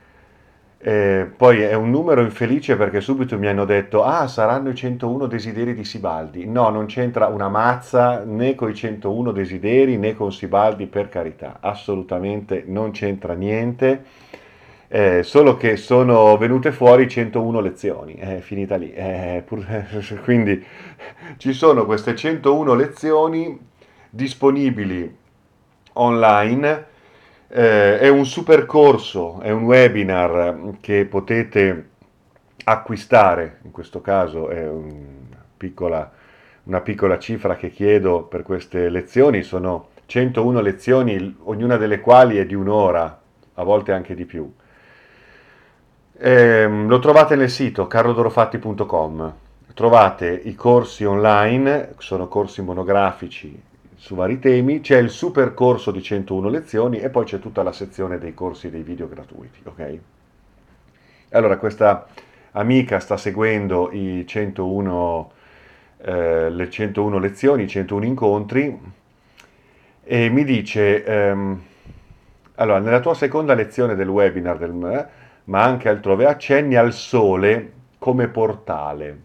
eh, 0.80 1.28
poi 1.36 1.62
è 1.62 1.74
un 1.74 1.90
numero 1.90 2.22
infelice 2.22 2.76
perché 2.76 3.02
subito 3.02 3.38
mi 3.38 3.48
hanno 3.48 3.66
detto, 3.66 4.04
ah, 4.04 4.28
saranno 4.28 4.70
i 4.70 4.76
101 4.76 5.26
desideri 5.26 5.74
di 5.74 5.84
Sibaldi. 5.84 6.46
No, 6.46 6.70
non 6.70 6.86
c'entra 6.86 7.28
una 7.28 7.50
mazza 7.50 8.24
né 8.24 8.54
con 8.54 8.70
i 8.70 8.76
101 8.76 9.32
desideri 9.32 9.98
né 9.98 10.16
con 10.16 10.32
Sibaldi, 10.32 10.86
per 10.86 11.10
carità, 11.10 11.58
assolutamente 11.62 12.63
non 12.68 12.92
c'entra 12.92 13.34
niente. 13.34 14.04
Eh, 14.90 15.24
solo 15.24 15.58
che 15.58 15.76
sono 15.78 16.38
venute 16.38 16.72
fuori 16.72 17.10
101 17.10 17.60
lezioni, 17.60 18.13
è 18.13 18.40
finita 18.40 18.76
lì. 18.76 18.94
Eh, 18.94 19.44
pur... 19.46 19.66
quindi 20.24 20.63
ci 21.38 21.54
sono 21.54 21.86
queste 21.86 22.16
101 22.16 22.74
lezioni 22.76 23.60
disponibili 24.10 25.16
online 25.94 26.96
eh, 27.50 28.00
è 28.00 28.08
un 28.10 28.26
super 28.26 28.66
corso, 28.66 29.40
è 29.40 29.52
un 29.52 29.64
webinar 29.64 30.76
che 30.82 31.06
potete 31.06 31.90
acquistare, 32.66 33.60
in 33.64 33.72
questo 33.72 34.02
caso 34.02 34.50
è 34.50 34.68
un 34.68 35.06
piccola, 35.56 36.12
una 36.64 36.82
piccola 36.82 37.18
cifra 37.18 37.56
che 37.56 37.70
chiedo 37.70 38.24
per 38.24 38.44
queste 38.44 38.90
lezioni, 38.90 39.44
sono 39.44 39.90
101 40.06 40.60
lezioni, 40.60 41.38
ognuna 41.44 41.78
delle 41.78 42.02
quali 42.02 42.38
è 42.38 42.46
di 42.46 42.56
un'ora, 42.56 43.22
a 43.54 43.64
volte 43.64 43.94
anche 43.94 44.16
di 44.16 44.26
più. 44.26 44.52
Eh, 46.20 46.68
lo 46.68 47.00
trovate 47.00 47.36
nel 47.36 47.50
sito 47.50 47.88
carlodorofatti.com, 47.88 49.34
trovate 49.74 50.42
i 50.44 50.56
corsi 50.56 51.06
online, 51.06 51.94
sono 52.00 52.28
corsi 52.28 52.62
monografici 52.62 53.62
su 54.08 54.15
vari 54.15 54.39
temi, 54.39 54.80
c'è 54.80 55.00
il 55.00 55.10
super 55.10 55.54
corso 55.54 55.91
di 55.91 56.02
101 56.02 56.48
lezioni 56.48 56.98
e 56.98 57.10
poi 57.10 57.26
c'è 57.26 57.39
tutta 57.39 57.62
la 57.62 57.74
sezione 57.74 58.17
dei 58.17 58.34
corsi 58.34 58.70
dei 58.70 58.82
video 58.82 59.10
gratuiti, 59.10 59.60
ok? 59.65 60.00
Allora, 61.32 61.58
questa 61.58 62.08
amica 62.52 63.02
sta 63.02 63.17
seguendo 63.17 63.89
i 63.91 64.26
101, 64.26 65.32
eh, 65.98 66.50
le 66.50 66.70
101 66.70 67.20
lezioni, 67.20 67.63
i 67.63 67.67
101 67.67 68.06
incontri 68.06 68.80
e 70.06 70.30
mi 70.30 70.46
dice, 70.46 71.04
ehm, 71.04 71.62
allora, 72.56 72.80
nella 72.80 73.02
tua 73.02 73.13
seconda 73.13 73.56
lezione 73.56 73.96
del 73.96 74.08
webinar, 74.08 74.58
del, 74.58 74.72
ma 74.72 75.63
anche 75.63 75.89
altrove, 75.89 76.26
accenni 76.28 76.76
al 76.76 76.93
sole 76.93 77.74
come 77.98 78.30
portale. 78.30 79.22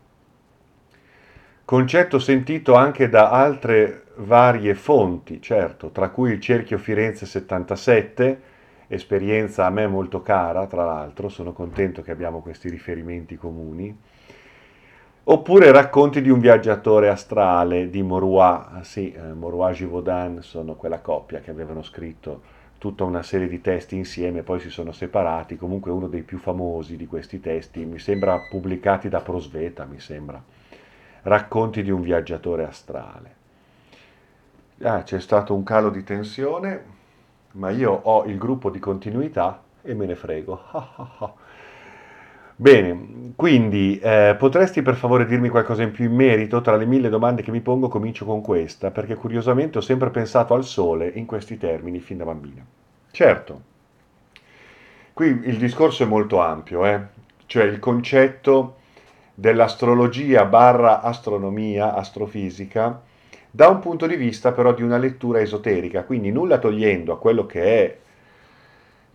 Concetto 1.64 2.18
sentito 2.18 2.74
anche 2.74 3.08
da 3.08 3.30
altre 3.30 4.01
varie 4.16 4.74
fonti, 4.74 5.40
certo, 5.40 5.90
tra 5.90 6.10
cui 6.10 6.32
il 6.32 6.40
Cerchio 6.40 6.78
Firenze 6.78 7.26
77, 7.26 8.40
esperienza 8.88 9.66
a 9.66 9.70
me 9.70 9.86
molto 9.86 10.22
cara, 10.22 10.66
tra 10.66 10.84
l'altro, 10.84 11.28
sono 11.28 11.52
contento 11.52 12.02
che 12.02 12.10
abbiamo 12.10 12.40
questi 12.40 12.68
riferimenti 12.68 13.36
comuni, 13.36 13.96
oppure 15.24 15.72
racconti 15.72 16.20
di 16.20 16.28
un 16.28 16.40
viaggiatore 16.40 17.08
astrale 17.08 17.88
di 17.88 18.02
Morois, 18.02 18.80
sì, 18.80 19.12
eh, 19.12 19.32
Morois 19.32 19.76
Givaudan 19.76 20.42
sono 20.42 20.74
quella 20.74 21.00
coppia 21.00 21.40
che 21.40 21.50
avevano 21.50 21.82
scritto 21.82 22.60
tutta 22.76 23.04
una 23.04 23.22
serie 23.22 23.48
di 23.48 23.60
testi 23.60 23.96
insieme, 23.96 24.42
poi 24.42 24.58
si 24.58 24.68
sono 24.68 24.92
separati, 24.92 25.56
comunque 25.56 25.92
uno 25.92 26.08
dei 26.08 26.22
più 26.22 26.38
famosi 26.38 26.96
di 26.96 27.06
questi 27.06 27.40
testi, 27.40 27.84
mi 27.84 28.00
sembra 28.00 28.36
pubblicati 28.50 29.08
da 29.08 29.20
Prosveta, 29.20 29.84
mi 29.84 30.00
sembra, 30.00 30.42
racconti 31.22 31.82
di 31.82 31.92
un 31.92 32.02
viaggiatore 32.02 32.64
astrale 32.64 33.40
ah, 34.82 35.02
c'è 35.02 35.20
stato 35.20 35.54
un 35.54 35.62
calo 35.62 35.90
di 35.90 36.02
tensione, 36.04 36.84
ma 37.52 37.70
io 37.70 37.92
ho 37.92 38.24
il 38.24 38.38
gruppo 38.38 38.70
di 38.70 38.78
continuità 38.78 39.62
e 39.82 39.94
me 39.94 40.06
ne 40.06 40.14
frego. 40.14 40.60
Bene, 42.54 43.32
quindi 43.34 43.98
eh, 43.98 44.36
potresti 44.38 44.82
per 44.82 44.94
favore 44.94 45.26
dirmi 45.26 45.48
qualcosa 45.48 45.82
in 45.82 45.90
più 45.90 46.04
in 46.04 46.14
merito? 46.14 46.60
Tra 46.60 46.76
le 46.76 46.84
mille 46.84 47.08
domande 47.08 47.42
che 47.42 47.50
mi 47.50 47.60
pongo 47.60 47.88
comincio 47.88 48.24
con 48.24 48.40
questa, 48.40 48.90
perché 48.90 49.14
curiosamente 49.14 49.78
ho 49.78 49.80
sempre 49.80 50.10
pensato 50.10 50.54
al 50.54 50.64
sole 50.64 51.08
in 51.08 51.26
questi 51.26 51.58
termini 51.58 51.98
fin 51.98 52.18
da 52.18 52.24
bambina. 52.24 52.64
Certo, 53.10 53.60
qui 55.12 55.26
il 55.44 55.56
discorso 55.56 56.04
è 56.04 56.06
molto 56.06 56.40
ampio, 56.40 56.84
eh? 56.84 57.00
cioè 57.46 57.64
il 57.64 57.78
concetto 57.78 58.76
dell'astrologia 59.34 60.44
barra 60.44 61.00
astronomia, 61.00 61.94
astrofisica, 61.94 63.02
da 63.54 63.68
un 63.68 63.80
punto 63.80 64.06
di 64.06 64.16
vista 64.16 64.52
però 64.52 64.72
di 64.72 64.82
una 64.82 64.96
lettura 64.96 65.40
esoterica, 65.40 66.04
quindi 66.04 66.32
nulla 66.32 66.58
togliendo 66.58 67.12
a 67.12 67.18
quello 67.18 67.44
che 67.44 67.62
è 67.62 67.96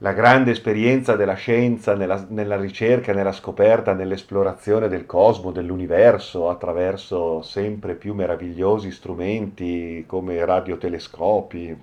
la 0.01 0.13
grande 0.13 0.51
esperienza 0.51 1.15
della 1.15 1.33
scienza 1.33 1.95
nella, 1.95 2.23
nella, 2.29 2.55
ricerca, 2.55 3.13
nella 3.13 3.31
scoperta, 3.31 3.93
nell'esplorazione 3.93 4.87
del 4.89 5.07
cosmo, 5.07 5.51
dell'universo, 5.51 6.49
attraverso 6.49 7.41
sempre 7.41 7.95
più 7.95 8.13
meravigliosi 8.13 8.91
strumenti 8.91 10.03
come 10.05 10.45
radiotelescopi 10.45 11.75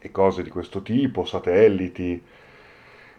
e 0.00 0.10
cose 0.10 0.42
di 0.42 0.50
questo 0.50 0.82
tipo, 0.82 1.24
satelliti. 1.24 2.20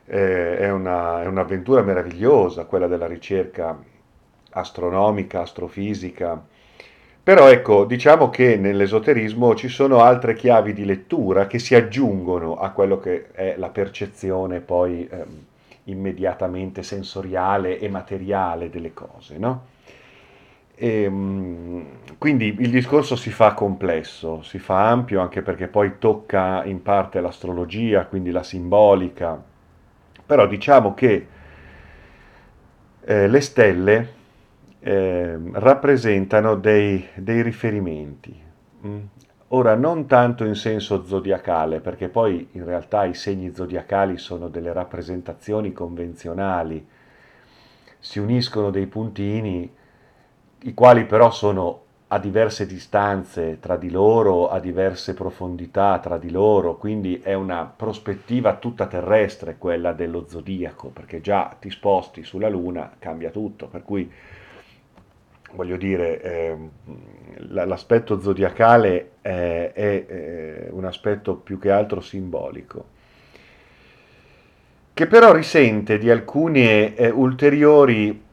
Eh, 0.07 0.57
è, 0.57 0.69
una, 0.69 1.23
è 1.23 1.25
un'avventura 1.25 1.81
meravigliosa 1.81 2.65
quella 2.65 2.87
della 2.87 3.07
ricerca 3.07 3.81
astronomica, 4.51 5.39
astrofisica. 5.41 6.53
Però 7.25 7.49
ecco, 7.49 7.85
diciamo 7.85 8.29
che 8.29 8.55
nell'esoterismo 8.55 9.55
ci 9.55 9.67
sono 9.67 10.01
altre 10.01 10.35
chiavi 10.35 10.73
di 10.73 10.85
lettura 10.85 11.47
che 11.47 11.57
si 11.57 11.73
aggiungono 11.73 12.55
a 12.57 12.69
quello 12.69 12.99
che 12.99 13.31
è 13.31 13.55
la 13.57 13.69
percezione 13.69 14.59
poi 14.59 15.07
eh, 15.07 15.25
immediatamente 15.85 16.83
sensoriale 16.83 17.79
e 17.79 17.89
materiale 17.89 18.69
delle 18.69 18.93
cose, 18.93 19.39
no? 19.39 19.65
E, 20.75 21.01
ehm, 21.01 21.85
quindi 22.19 22.55
il 22.59 22.69
discorso 22.69 23.15
si 23.15 23.31
fa 23.31 23.55
complesso, 23.55 24.43
si 24.43 24.59
fa 24.59 24.87
ampio 24.87 25.19
anche 25.19 25.41
perché 25.41 25.65
poi 25.65 25.93
tocca 25.97 26.63
in 26.63 26.83
parte 26.83 27.21
l'astrologia, 27.21 28.05
quindi 28.05 28.29
la 28.29 28.43
simbolica, 28.43 29.41
però 30.23 30.45
diciamo 30.45 30.93
che 30.93 31.27
eh, 33.03 33.27
le 33.27 33.41
stelle 33.41 34.13
eh, 34.87 35.39
rappresentano 35.53 36.53
dei, 36.53 37.03
dei 37.15 37.41
riferimenti. 37.41 38.39
Mm. 38.85 38.99
Ora, 39.47 39.73
non 39.73 40.05
tanto 40.05 40.45
in 40.45 40.53
senso 40.53 41.03
zodiacale, 41.03 41.79
perché 41.79 42.07
poi 42.07 42.49
in 42.51 42.65
realtà 42.65 43.05
i 43.05 43.15
segni 43.15 43.51
zodiacali 43.51 44.19
sono 44.19 44.47
delle 44.47 44.71
rappresentazioni 44.73 45.73
convenzionali, 45.73 46.85
si 47.97 48.19
uniscono 48.19 48.69
dei 48.69 48.85
puntini 48.85 49.73
i 50.59 50.73
quali 50.75 51.05
però 51.05 51.31
sono 51.31 51.81
a 52.09 52.19
diverse 52.19 52.67
distanze 52.67 53.57
tra 53.59 53.77
di 53.77 53.89
loro, 53.89 54.49
a 54.49 54.59
diverse 54.59 55.15
profondità 55.15 55.97
tra 55.97 56.19
di 56.19 56.29
loro, 56.29 56.77
quindi 56.77 57.21
è 57.23 57.33
una 57.33 57.65
prospettiva 57.75 58.57
tutta 58.57 58.85
terrestre 58.85 59.57
quella 59.57 59.93
dello 59.93 60.25
zodiaco, 60.27 60.89
perché 60.89 61.21
già 61.21 61.55
ti 61.59 61.71
sposti 61.71 62.23
sulla 62.23 62.49
Luna, 62.49 62.91
cambia 62.99 63.31
tutto, 63.31 63.65
per 63.67 63.83
cui 63.83 64.11
voglio 65.55 65.77
dire, 65.77 66.21
eh, 66.21 66.57
l'aspetto 67.47 68.19
zodiacale 68.19 69.11
è, 69.21 69.71
è, 69.73 70.05
è 70.05 70.67
un 70.69 70.85
aspetto 70.85 71.35
più 71.35 71.57
che 71.57 71.71
altro 71.71 72.01
simbolico 72.01 72.93
che 74.95 75.07
però 75.07 75.33
risente 75.33 75.97
di 75.97 76.09
alcune 76.09 76.95
eh, 76.95 77.09
ulteriori 77.09 78.23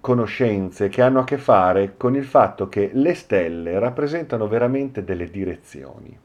conoscenze 0.00 0.88
che 0.88 1.02
hanno 1.02 1.18
a 1.18 1.24
che 1.24 1.36
fare 1.36 1.96
con 1.96 2.14
il 2.14 2.24
fatto 2.24 2.68
che 2.68 2.90
le 2.92 3.14
stelle 3.14 3.80
rappresentano 3.80 4.46
veramente 4.46 5.02
delle 5.02 5.28
direzioni, 5.28 6.16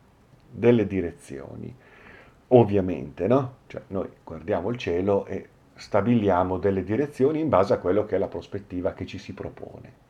delle 0.51 0.85
direzioni, 0.85 1.75
ovviamente, 2.49 3.25
no? 3.25 3.55
Cioè 3.65 3.81
noi 3.87 4.07
guardiamo 4.23 4.69
il 4.69 4.77
cielo 4.77 5.25
e 5.25 5.47
stabiliamo 5.79 6.57
delle 6.57 6.83
direzioni 6.83 7.39
in 7.39 7.49
base 7.49 7.73
a 7.73 7.77
quello 7.77 8.05
che 8.05 8.15
è 8.15 8.19
la 8.19 8.27
prospettiva 8.27 8.93
che 8.93 9.05
ci 9.05 9.17
si 9.17 9.33
propone. 9.33 10.07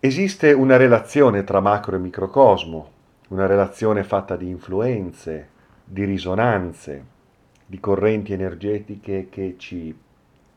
Esiste 0.00 0.52
una 0.52 0.78
relazione 0.78 1.44
tra 1.44 1.60
macro 1.60 1.94
e 1.94 1.98
microcosmo, 1.98 2.90
una 3.28 3.46
relazione 3.46 4.02
fatta 4.02 4.34
di 4.34 4.48
influenze, 4.48 5.48
di 5.84 6.04
risonanze, 6.04 7.04
di 7.66 7.78
correnti 7.78 8.32
energetiche 8.32 9.28
che 9.28 9.56
ci 9.58 9.94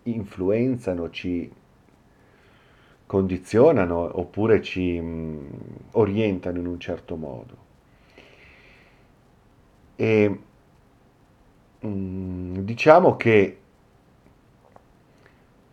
influenzano, 0.03 1.09
ci 1.09 1.51
condizionano 3.05 4.17
oppure 4.17 4.61
ci 4.61 4.99
mh, 4.99 5.05
mm, 5.05 5.47
orientano 5.91 6.59
in 6.59 6.65
un 6.65 6.79
certo 6.79 7.15
modo. 7.15 7.57
E 9.95 10.39
mm, 11.85 12.57
diciamo 12.59 13.15
che 13.15 13.57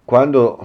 quando 0.05 0.59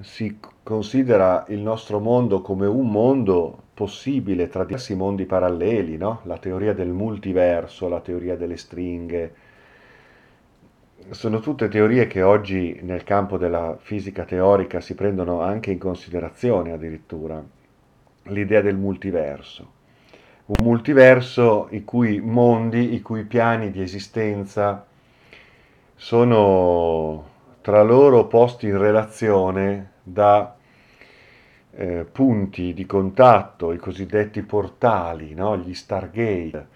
si 0.00 0.38
considera 0.62 1.44
il 1.48 1.60
nostro 1.60 2.00
mondo 2.00 2.40
come 2.40 2.66
un 2.66 2.90
mondo 2.90 3.62
possibile 3.74 4.48
tra 4.48 4.64
diversi 4.64 4.94
mondi 4.94 5.24
paralleli, 5.24 5.96
no? 5.96 6.20
la 6.24 6.38
teoria 6.38 6.72
del 6.72 6.90
multiverso, 6.90 7.88
la 7.88 8.00
teoria 8.00 8.36
delle 8.36 8.56
stringhe, 8.56 9.34
sono 11.10 11.40
tutte 11.40 11.68
teorie 11.68 12.06
che 12.06 12.22
oggi 12.22 12.78
nel 12.82 13.02
campo 13.02 13.36
della 13.36 13.76
fisica 13.80 14.24
teorica 14.24 14.80
si 14.80 14.94
prendono 14.94 15.40
anche 15.40 15.70
in 15.70 15.78
considerazione 15.78 16.72
addirittura, 16.72 17.42
l'idea 18.24 18.60
del 18.60 18.76
multiverso. 18.76 19.80
Un 20.44 20.64
multiverso 20.64 21.68
i 21.70 21.84
cui 21.84 22.20
mondi, 22.20 22.94
i 22.94 23.00
cui 23.00 23.24
piani 23.24 23.70
di 23.70 23.80
esistenza 23.80 24.84
sono 25.94 27.28
tra 27.60 27.82
loro 27.82 28.26
posti 28.26 28.66
in 28.66 28.78
relazione 28.78 29.92
da 30.02 30.54
eh, 31.74 32.04
punti 32.10 32.74
di 32.74 32.86
contatto, 32.86 33.72
i 33.72 33.78
cosiddetti 33.78 34.42
portali, 34.42 35.34
no? 35.34 35.56
gli 35.56 35.74
Stargate 35.74 36.66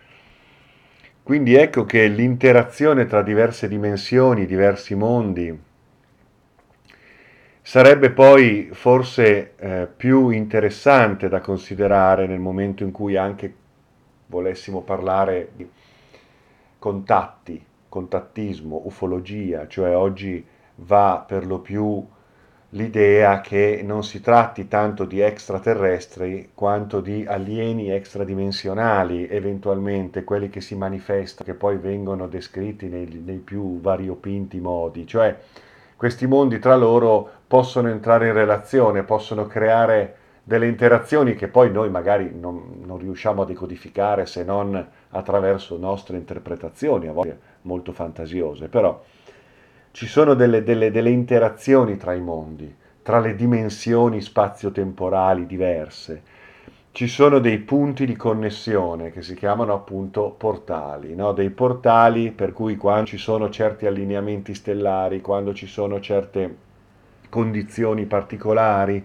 quindi 1.27 1.57
ecco 1.57 1.85
che 1.85 2.07
l'interazione 2.07 3.05
tra 3.07 3.21
diverse 3.21 3.67
dimensioni, 3.67 4.47
diversi 4.47 4.95
mondi, 4.95 5.53
sarebbe 7.67 8.11
poi 8.11 8.69
forse 8.71 9.55
eh, 9.57 9.89
più 9.89 10.29
interessante 10.29 11.29
da 11.29 11.41
considerare 11.41 12.29
nel 12.29 12.39
momento 12.39 12.85
in 12.85 12.93
cui 12.93 13.17
anche 13.17 13.53
volessimo 14.27 14.83
parlare 14.83 15.49
di 15.57 15.69
contatti, 16.79 17.61
contattismo, 17.89 18.83
ufologia, 18.85 19.67
cioè 19.67 19.97
oggi 19.97 20.47
va 20.77 21.25
per 21.27 21.45
lo 21.45 21.59
più 21.59 22.07
l'idea 22.69 23.41
che 23.41 23.83
non 23.85 24.05
si 24.05 24.21
tratti 24.21 24.69
tanto 24.69 25.05
di 25.05 25.19
extraterrestri 25.19 26.51
quanto 26.55 27.01
di 27.01 27.27
alieni 27.27 27.91
extradimensionali, 27.91 29.27
eventualmente 29.27 30.23
quelli 30.23 30.51
che 30.51 30.61
si 30.61 30.77
manifestano, 30.77 31.51
che 31.51 31.59
poi 31.59 31.79
vengono 31.79 32.29
descritti 32.29 32.87
nei, 32.87 33.09
nei 33.25 33.39
più 33.39 33.81
variopinti 33.81 34.61
modi, 34.61 35.05
cioè 35.05 35.37
questi 35.97 36.27
mondi 36.27 36.59
tra 36.59 36.77
loro 36.77 37.31
possono 37.47 37.89
entrare 37.89 38.29
in 38.29 38.33
relazione, 38.33 39.05
possono 39.05 39.47
creare 39.47 40.17
delle 40.43 40.69
interazioni 40.69 41.35
che 41.35 41.49
poi 41.49 41.73
noi 41.73 41.91
magari 41.91 42.31
non, 42.33 42.83
non, 42.85 42.99
riusciamo 42.99 43.43
a 43.43 43.45
decodificare 43.45 44.27
se 44.27 44.45
non 44.45 44.87
attraverso 45.11 45.77
nostre 45.77 46.17
interpretazioni, 46.17 47.09
a 47.09 47.13
volte 47.13 47.39
molto 47.63 47.93
fantasiose, 47.93 48.69
però 48.69 49.03
ci 49.91 50.07
sono 50.07 50.35
delle, 50.35 50.63
delle, 50.63 50.91
delle 50.91 51.11
interazioni 51.11 51.97
tra 51.97 52.13
i 52.15 52.21
mondi, 52.21 52.73
tra 53.03 53.19
le 53.19 53.35
dimensioni 53.35 54.21
spazio-temporali 54.21 55.47
diverse. 55.47 56.23
Ci 56.93 57.09
sono 57.09 57.41
dei 57.41 57.59
punti 57.59 58.07
di 58.07 58.17
connessione 58.17 59.11
che 59.11 59.23
si 59.23 59.35
chiamano 59.35 59.75
appunto 59.75 60.35
portali, 60.37 61.15
no? 61.15 61.33
dei 61.33 61.51
portali 61.51 62.31
per 62.31 62.53
cui 62.53 62.77
quando 62.77 63.07
ci 63.07 63.19
sono 63.19 63.51
certi 63.51 63.87
allineamenti 63.87 64.55
stellari, 64.55 65.21
quando 65.21 65.53
ci 65.53 65.67
sono 65.67 66.01
certe 66.01 66.66
condizioni 67.37 68.07
particolari, 68.07 69.05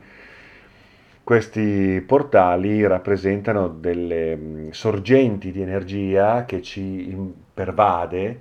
questi 1.21 2.01
portali 2.07 2.87
rappresentano 2.87 3.67
delle 3.67 4.37
mm, 4.37 4.69
sorgenti 4.69 5.51
di 5.51 5.61
energia 5.61 6.45
che 6.45 6.61
ci 6.61 7.13
pervade 7.53 8.39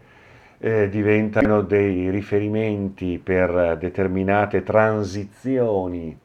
eh, 0.59 0.89
diventano 0.89 1.63
dei 1.63 2.09
riferimenti 2.09 3.19
per 3.19 3.79
determinate 3.79 4.63
transizioni 4.63 6.17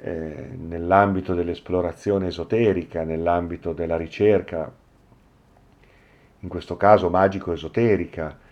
eh, 0.00 0.48
nell'ambito 0.56 1.34
dell'esplorazione 1.34 2.28
esoterica, 2.28 3.02
nell'ambito 3.02 3.74
della 3.74 3.98
ricerca, 3.98 4.72
in 6.40 6.48
questo 6.48 6.78
caso 6.78 7.10
magico-esoterica. 7.10 8.46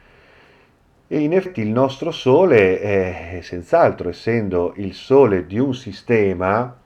E 1.09 1.21
in 1.21 1.33
effetti 1.33 1.61
il 1.61 1.69
nostro 1.69 2.11
Sole 2.11 2.81
è 2.81 3.39
senz'altro, 3.41 4.09
essendo 4.09 4.73
il 4.77 4.93
Sole 4.93 5.47
di 5.47 5.57
un 5.57 5.73
sistema 5.73 6.77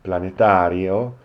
planetario, 0.00 1.16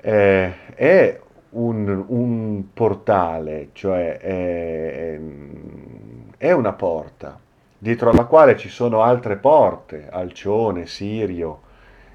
eh, 0.00 0.52
è 0.74 1.20
un, 1.50 2.04
un 2.06 2.64
portale, 2.72 3.68
cioè 3.72 4.16
è, 4.16 5.20
è, 6.38 6.52
una 6.52 6.72
porta, 6.72 7.38
dietro 7.76 8.08
alla 8.08 8.24
quale 8.24 8.56
ci 8.56 8.70
sono 8.70 9.02
altre 9.02 9.36
porte, 9.36 10.08
Alcione, 10.10 10.86
Sirio, 10.86 11.60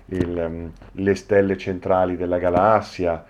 il, 0.05 0.71
le 0.91 1.15
stelle 1.15 1.55
centrali 1.55 2.17
della 2.17 2.39
galassia. 2.39 3.23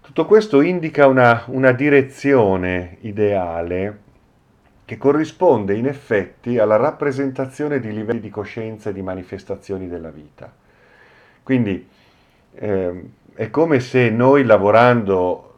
Tutto 0.00 0.24
questo 0.24 0.62
indica 0.62 1.06
una, 1.06 1.42
una 1.48 1.72
direzione 1.72 2.96
ideale 3.00 4.01
che 4.84 4.96
corrisponde 4.96 5.74
in 5.74 5.86
effetti 5.86 6.58
alla 6.58 6.76
rappresentazione 6.76 7.80
di 7.80 7.92
livelli 7.92 8.20
di 8.20 8.30
coscienza 8.30 8.90
e 8.90 8.92
di 8.92 9.02
manifestazioni 9.02 9.88
della 9.88 10.10
vita. 10.10 10.52
Quindi 11.42 11.88
eh, 12.54 13.04
è 13.34 13.50
come 13.50 13.80
se 13.80 14.10
noi 14.10 14.44
lavorando 14.44 15.48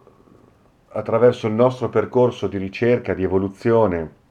attraverso 0.88 1.46
il 1.46 1.54
nostro 1.54 1.88
percorso 1.88 2.46
di 2.46 2.58
ricerca, 2.58 3.14
di 3.14 3.24
evoluzione, 3.24 4.22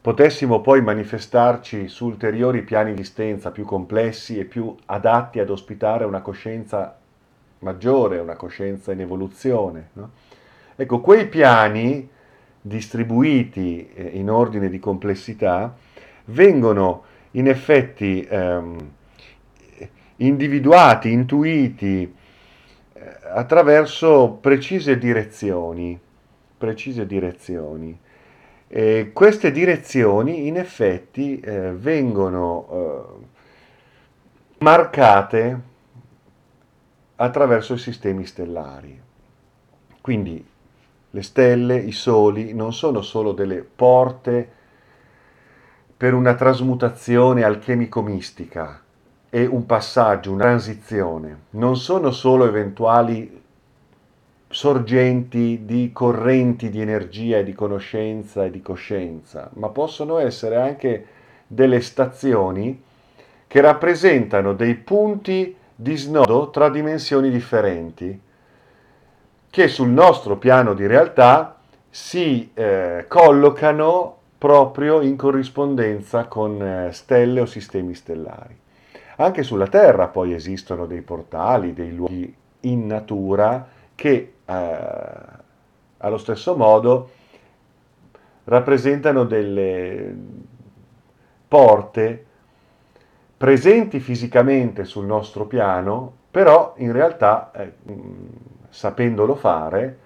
potessimo 0.00 0.60
poi 0.60 0.82
manifestarci 0.82 1.88
su 1.88 2.06
ulteriori 2.06 2.62
piani 2.62 2.92
di 2.94 3.00
esistenza 3.00 3.50
più 3.50 3.64
complessi 3.64 4.38
e 4.38 4.44
più 4.44 4.76
adatti 4.86 5.40
ad 5.40 5.48
ospitare 5.50 6.04
una 6.04 6.20
coscienza 6.20 6.96
maggiore, 7.60 8.18
una 8.18 8.36
coscienza 8.36 8.92
in 8.92 9.00
evoluzione. 9.00 9.88
No? 9.94 10.10
Ecco, 10.76 11.00
quei 11.00 11.26
piani 11.26 12.08
distribuiti 12.66 13.88
eh, 13.94 14.02
in 14.14 14.28
ordine 14.28 14.68
di 14.68 14.80
complessità 14.80 15.76
vengono 16.26 17.04
in 17.32 17.46
effetti 17.48 18.26
ehm, 18.28 18.90
individuati, 20.16 21.12
intuiti 21.12 22.02
eh, 22.92 23.16
attraverso 23.32 24.38
precise 24.40 24.98
direzioni, 24.98 25.98
precise 26.58 27.06
direzioni. 27.06 27.96
E 28.68 29.10
queste 29.12 29.52
direzioni 29.52 30.48
in 30.48 30.56
effetti 30.56 31.38
eh, 31.38 31.70
vengono 31.72 32.66
eh, 32.68 33.26
marcate 34.58 35.60
attraverso 37.14 37.74
i 37.74 37.78
sistemi 37.78 38.26
stellari. 38.26 39.00
Quindi 40.00 40.44
le 41.16 41.22
stelle, 41.22 41.78
i 41.78 41.92
soli 41.92 42.52
non 42.52 42.74
sono 42.74 43.00
solo 43.00 43.32
delle 43.32 43.64
porte 43.74 44.50
per 45.96 46.12
una 46.12 46.34
trasmutazione 46.34 47.42
alchemico-mistica 47.42 48.82
e 49.30 49.46
un 49.46 49.64
passaggio, 49.64 50.30
una 50.30 50.44
transizione, 50.44 51.38
non 51.50 51.78
sono 51.78 52.10
solo 52.10 52.46
eventuali 52.46 53.42
sorgenti 54.48 55.62
di 55.64 55.90
correnti 55.92 56.68
di 56.68 56.82
energia 56.82 57.38
e 57.38 57.44
di 57.44 57.54
conoscenza 57.54 58.44
e 58.44 58.50
di 58.50 58.60
coscienza, 58.60 59.50
ma 59.54 59.70
possono 59.70 60.18
essere 60.18 60.56
anche 60.56 61.06
delle 61.46 61.80
stazioni 61.80 62.82
che 63.46 63.60
rappresentano 63.62 64.52
dei 64.52 64.74
punti 64.74 65.56
di 65.74 65.96
snodo 65.96 66.50
tra 66.50 66.68
dimensioni 66.68 67.30
differenti, 67.30 68.20
che 69.56 69.68
sul 69.68 69.88
nostro 69.88 70.36
piano 70.36 70.74
di 70.74 70.86
realtà 70.86 71.56
si 71.88 72.50
eh, 72.52 73.06
collocano 73.08 74.18
proprio 74.36 75.00
in 75.00 75.16
corrispondenza 75.16 76.26
con 76.26 76.60
eh, 76.60 76.92
stelle 76.92 77.40
o 77.40 77.46
sistemi 77.46 77.94
stellari. 77.94 78.54
Anche 79.16 79.42
sulla 79.42 79.66
Terra 79.68 80.08
poi 80.08 80.34
esistono 80.34 80.84
dei 80.84 81.00
portali, 81.00 81.72
dei 81.72 81.94
luoghi 81.94 82.36
in 82.60 82.86
natura 82.86 83.66
che 83.94 84.34
eh, 84.44 84.76
allo 85.96 86.18
stesso 86.18 86.54
modo 86.54 87.10
rappresentano 88.44 89.24
delle 89.24 90.14
porte 91.48 92.26
presenti 93.38 94.00
fisicamente 94.00 94.84
sul 94.84 95.06
nostro 95.06 95.46
piano, 95.46 96.12
però 96.30 96.74
in 96.76 96.92
realtà, 96.92 97.50
eh, 97.52 97.72
sapendolo 98.76 99.34
fare, 99.36 99.98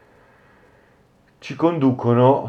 ci 1.40 1.56
conducono 1.56 2.48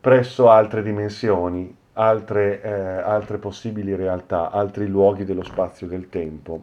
presso 0.00 0.48
altre 0.50 0.84
dimensioni, 0.84 1.76
altre, 1.94 2.62
eh, 2.62 2.70
altre 2.70 3.38
possibili 3.38 3.96
realtà, 3.96 4.52
altri 4.52 4.86
luoghi 4.86 5.24
dello 5.24 5.42
spazio 5.42 5.88
e 5.88 5.90
del 5.90 6.08
tempo. 6.10 6.62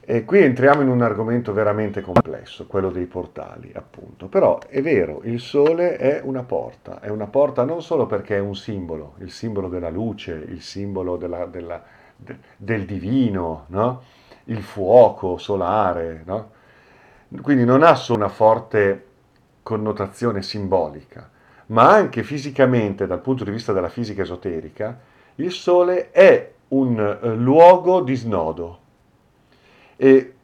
E 0.00 0.24
qui 0.24 0.40
entriamo 0.40 0.82
in 0.82 0.88
un 0.88 1.00
argomento 1.00 1.52
veramente 1.52 2.00
complesso, 2.00 2.66
quello 2.66 2.90
dei 2.90 3.06
portali, 3.06 3.70
appunto. 3.72 4.26
Però 4.26 4.58
è 4.58 4.82
vero, 4.82 5.20
il 5.22 5.38
sole 5.38 5.96
è 5.98 6.20
una 6.24 6.42
porta, 6.42 6.98
è 6.98 7.08
una 7.08 7.28
porta 7.28 7.62
non 7.62 7.82
solo 7.82 8.06
perché 8.06 8.34
è 8.34 8.40
un 8.40 8.56
simbolo, 8.56 9.14
il 9.18 9.30
simbolo 9.30 9.68
della 9.68 9.90
luce, 9.90 10.32
il 10.32 10.60
simbolo 10.60 11.16
della, 11.16 11.46
della, 11.46 11.80
de, 12.16 12.36
del 12.56 12.84
divino, 12.84 13.66
no? 13.68 14.02
il 14.46 14.60
fuoco 14.60 15.38
solare, 15.38 16.22
no? 16.26 16.60
Quindi 17.40 17.64
non 17.64 17.82
ha 17.82 17.94
solo 17.94 18.18
una 18.18 18.28
forte 18.28 19.06
connotazione 19.62 20.42
simbolica, 20.42 21.30
ma 21.66 21.90
anche 21.90 22.22
fisicamente, 22.22 23.06
dal 23.06 23.20
punto 23.20 23.44
di 23.44 23.50
vista 23.50 23.72
della 23.72 23.88
fisica 23.88 24.22
esoterica, 24.22 24.98
il 25.36 25.50
sole 25.50 26.10
è 26.10 26.52
un 26.68 26.98
eh, 26.98 27.34
luogo 27.34 28.00
di 28.00 28.14
snodo 28.14 28.78
e 29.96 30.34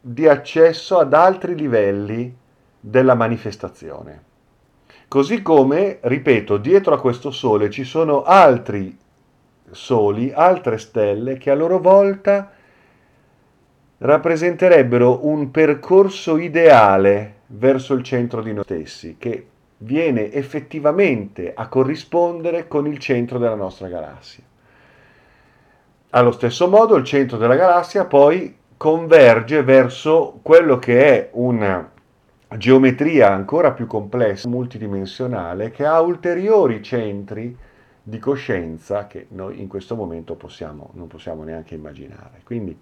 di 0.00 0.28
accesso 0.28 0.98
ad 0.98 1.12
altri 1.12 1.54
livelli 1.56 2.34
della 2.78 3.14
manifestazione. 3.14 4.22
Così 5.08 5.42
come, 5.42 5.98
ripeto, 6.00 6.56
dietro 6.56 6.94
a 6.94 7.00
questo 7.00 7.30
sole 7.30 7.70
ci 7.70 7.84
sono 7.84 8.22
altri 8.22 8.96
soli, 9.70 10.32
altre 10.32 10.78
stelle 10.78 11.36
che 11.38 11.50
a 11.50 11.54
loro 11.54 11.78
volta 11.78 12.52
rappresenterebbero 13.98 15.26
un 15.26 15.50
percorso 15.50 16.36
ideale 16.36 17.34
verso 17.46 17.94
il 17.94 18.02
centro 18.02 18.42
di 18.42 18.52
noi 18.52 18.64
stessi, 18.64 19.16
che 19.18 19.46
viene 19.78 20.32
effettivamente 20.32 21.52
a 21.54 21.68
corrispondere 21.68 22.66
con 22.66 22.86
il 22.86 22.98
centro 22.98 23.38
della 23.38 23.54
nostra 23.54 23.88
galassia. 23.88 24.42
Allo 26.10 26.32
stesso 26.32 26.68
modo 26.68 26.96
il 26.96 27.04
centro 27.04 27.36
della 27.36 27.56
galassia 27.56 28.06
poi 28.06 28.56
converge 28.76 29.62
verso 29.62 30.38
quello 30.42 30.78
che 30.78 31.04
è 31.04 31.28
una 31.32 31.90
geometria 32.56 33.32
ancora 33.32 33.72
più 33.72 33.86
complessa, 33.86 34.48
multidimensionale, 34.48 35.70
che 35.70 35.84
ha 35.84 36.00
ulteriori 36.00 36.82
centri 36.82 37.56
di 38.02 38.18
coscienza 38.18 39.06
che 39.06 39.26
noi 39.30 39.60
in 39.60 39.66
questo 39.66 39.96
momento 39.96 40.36
possiamo, 40.36 40.90
non 40.94 41.08
possiamo 41.08 41.42
neanche 41.42 41.74
immaginare. 41.74 42.40
Quindi 42.44 42.78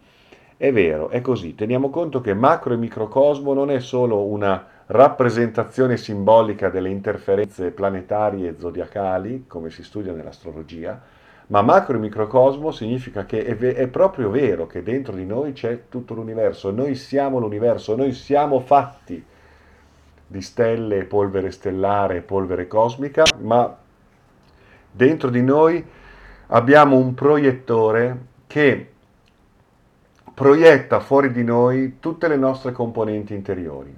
è 0.64 0.72
vero, 0.72 1.11
è 1.11 1.20
così. 1.20 1.55
Teniamo 1.55 1.90
conto 1.90 2.22
che 2.22 2.33
macro 2.33 2.72
e 2.72 2.79
microcosmo 2.79 3.53
non 3.53 3.70
è 3.70 3.81
solo 3.81 4.24
una 4.24 4.66
rappresentazione 4.87 5.98
simbolica 5.98 6.70
delle 6.70 6.88
interferenze 6.88 7.70
planetarie 7.70 8.48
e 8.48 8.55
zodiacali, 8.59 9.44
come 9.46 9.68
si 9.68 9.85
studia 9.85 10.14
nell'astrologia, 10.14 10.98
ma 11.48 11.61
macro 11.61 11.96
e 11.96 12.00
microcosmo 12.00 12.70
significa 12.70 13.27
che 13.27 13.44
è, 13.44 13.57
è, 13.74 13.88
proprio 13.88 14.31
vero 14.31 14.66
che 14.66 14.83
dentro 14.83 15.14
di 15.14 15.27
noi 15.27 15.53
c'è 15.53 15.83
tutto 15.90 16.14
l'universo, 16.14 16.70
noi 16.70 16.94
siamo 16.94 17.38
l'universo, 17.38 17.94
noi 17.94 18.12
siamo 18.12 18.59
fatti 18.61 19.22
di 20.27 20.40
stelle, 20.40 21.05
polvere 21.05 21.50
stellare, 21.50 22.22
polvere 22.22 22.66
cosmica, 22.66 23.24
ma 23.42 23.77
dentro 24.90 25.29
di 25.29 25.42
noi 25.42 25.85
abbiamo 26.46 26.96
un 26.96 27.12
proiettore 27.12 28.18
che 28.46 28.92
proietta 30.35 30.99
fuori 30.99 31.31
di 31.31 31.44
noi 31.44 31.99
tutte 32.01 32.27
le 32.27 32.37
nostre 32.37 32.73
componenti 32.73 33.35
interiori. 33.35 33.97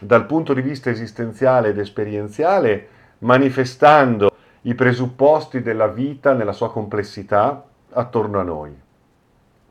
Dal 0.00 0.26
punto 0.26 0.52
di 0.52 0.60
vista 0.60 0.90
esistenziale 0.90 1.68
ed 1.68 1.78
esperienziale, 1.78 2.88
manifestando 3.18 4.32
i 4.62 4.74
presupposti 4.74 5.62
della 5.62 5.86
vita 5.86 6.32
nella 6.32 6.52
sua 6.52 6.72
complessità 6.72 7.64
attorno 7.90 8.40
a 8.40 8.42
noi. 8.42 8.76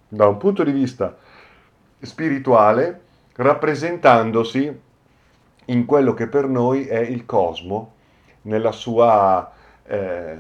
Da 0.08 0.28
un 0.28 0.38
punto 0.38 0.64
di 0.64 0.72
vista 0.72 1.16
spirituale, 2.00 3.02
rappresentandosi 3.36 4.82
in 5.66 5.86
quello 5.86 6.14
che 6.14 6.28
per 6.28 6.48
noi 6.48 6.86
è 6.86 7.00
il 7.00 7.26
cosmo, 7.26 7.94
nella 8.44 8.72
sua 8.72 9.52
eh, 9.84 10.36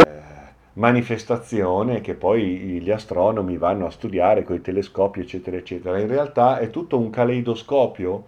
manifestazione 0.78 2.02
che 2.02 2.13
poi 2.13 2.80
gli 2.82 2.92
astronomi 2.92 3.58
vanno 3.58 3.88
a 3.88 3.92
studiare 3.92 4.44
con 4.44 4.56
i 4.56 4.62
telescopi, 4.62 5.22
eccetera, 5.22 5.58
eccetera. 5.58 6.00
In 6.00 6.08
realtà 6.08 6.60
è 6.60 6.70
tutto 6.70 6.98
un 6.98 7.10
caleidoscopio 7.10 8.26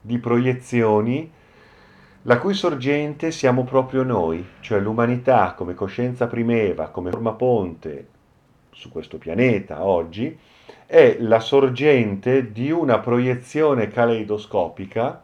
di 0.00 0.18
proiezioni 0.18 1.30
la 2.22 2.38
cui 2.38 2.54
sorgente 2.54 3.30
siamo 3.30 3.64
proprio 3.64 4.04
noi, 4.04 4.44
cioè 4.60 4.80
l'umanità 4.80 5.54
come 5.56 5.74
coscienza 5.74 6.28
primeva, 6.28 6.88
come 6.88 7.10
forma 7.10 7.32
ponte 7.32 8.06
su 8.70 8.90
questo 8.90 9.18
pianeta 9.18 9.84
oggi, 9.84 10.38
è 10.86 11.16
la 11.18 11.40
sorgente 11.40 12.52
di 12.52 12.70
una 12.70 13.00
proiezione 13.00 13.88
caleidoscopica 13.88 15.22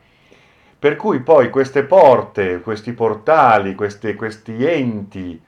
per 0.78 0.96
cui 0.96 1.20
poi 1.20 1.50
queste 1.50 1.84
porte, 1.84 2.60
questi 2.60 2.92
portali, 2.92 3.74
queste, 3.74 4.14
questi 4.14 4.64
enti 4.64 5.40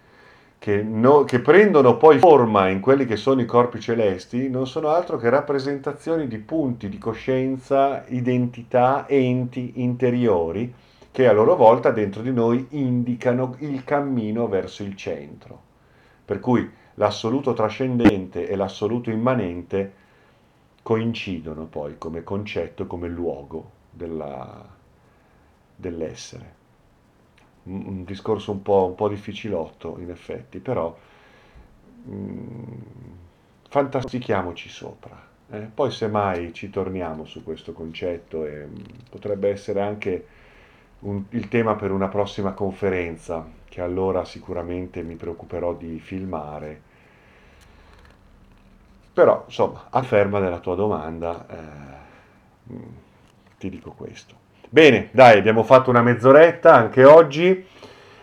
che, 0.61 0.83
no, 0.83 1.25
che, 1.25 1.40
prendono 1.40 1.96
poi 1.96 2.18
forma 2.18 2.68
in 2.68 2.81
quelli 2.81 3.07
che 3.07 3.16
sono 3.16 3.40
i 3.40 3.46
corpi 3.46 3.81
celesti 3.81 4.51
non 4.51 4.66
sono 4.66 4.90
altro 4.90 5.16
che 5.16 5.31
rappresentazioni 5.31 6.29
di 6.29 6.37
punti 6.37 6.90
di 6.90 6.99
coscienza, 6.99 8.05
identità, 8.09 9.09
enti 9.09 9.73
interiori 9.77 10.70
che 11.11 11.27
a 11.27 11.33
loro 11.33 11.57
volta 11.57 11.90
dentro 11.90 12.20
di 12.20 12.31
noi 12.31 12.66
indicano 12.73 13.57
il 13.61 13.85
cammino 13.85 14.49
verso 14.49 14.83
il 14.83 14.94
centro. 14.96 15.62
Per 16.27 16.40
cui 16.40 16.70
l'assoluto 16.96 17.55
trascendente 17.55 18.46
e 18.46 18.55
l'assoluto 18.55 19.11
immanente 19.11 19.94
coincidono 20.83 21.64
poi 21.64 21.96
come 21.96 22.23
concetto, 22.23 22.87
come 22.87 23.09
luogo 23.09 23.70
della, 23.90 24.62
dell'essere. 25.75 26.60
Un, 27.64 28.05
discorso 28.05 28.53
un 28.53 28.62
po', 28.62 28.87
un 28.87 28.94
po', 28.94 29.09
difficilotto 29.09 29.99
in 29.99 30.11
effetti, 30.11 30.59
però 30.59 30.96
mh, 32.05 32.14
mm, 32.14 32.64
fantastichiamoci 33.68 34.68
sopra. 34.68 35.29
Eh? 35.51 35.68
Poi 35.73 35.90
semmai 35.90 36.53
ci 36.53 36.70
torniamo 36.70 37.25
su 37.25 37.42
questo 37.42 37.73
concetto 37.73 38.46
e 38.46 38.64
mh, 38.64 38.83
potrebbe 39.11 39.51
essere 39.51 39.81
anche 39.81 40.27
un, 41.01 41.25
il 41.31 41.49
tema 41.49 41.75
per 41.77 41.90
una 41.90 42.09
prossima 42.09 42.53
conferenza, 42.53 43.46
che 43.68 43.81
allora 43.81 44.25
sicuramente 44.25 45.03
mi 45.03 45.14
preoccuperò 45.14 45.75
di 45.75 45.99
filmare. 46.01 46.88
Però, 49.12 49.44
insomma, 49.46 49.87
afferma 49.90 50.40
della 50.40 50.61
tua 50.61 50.75
domanda, 50.75 51.46
eh, 51.49 52.75
ti 53.59 53.68
dico 53.68 53.92
questo. 53.92 54.39
Bene, 54.72 55.09
dai, 55.11 55.37
abbiamo 55.37 55.64
fatto 55.64 55.90
una 55.90 56.00
mezz'oretta 56.00 56.72
anche 56.72 57.04
oggi. 57.04 57.66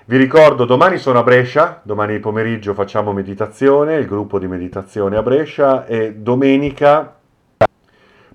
Vi 0.05 0.15
ricordo, 0.15 0.63
domani 0.63 0.97
sono 0.97 1.19
a 1.19 1.23
Brescia, 1.23 1.81
domani 1.83 2.19
pomeriggio 2.19 2.73
facciamo 2.73 3.12
meditazione, 3.12 3.95
il 3.95 4.07
gruppo 4.07 4.39
di 4.39 4.47
meditazione 4.47 5.17
a 5.17 5.21
Brescia 5.21 5.86
e 5.86 6.13
domenica 6.15 7.17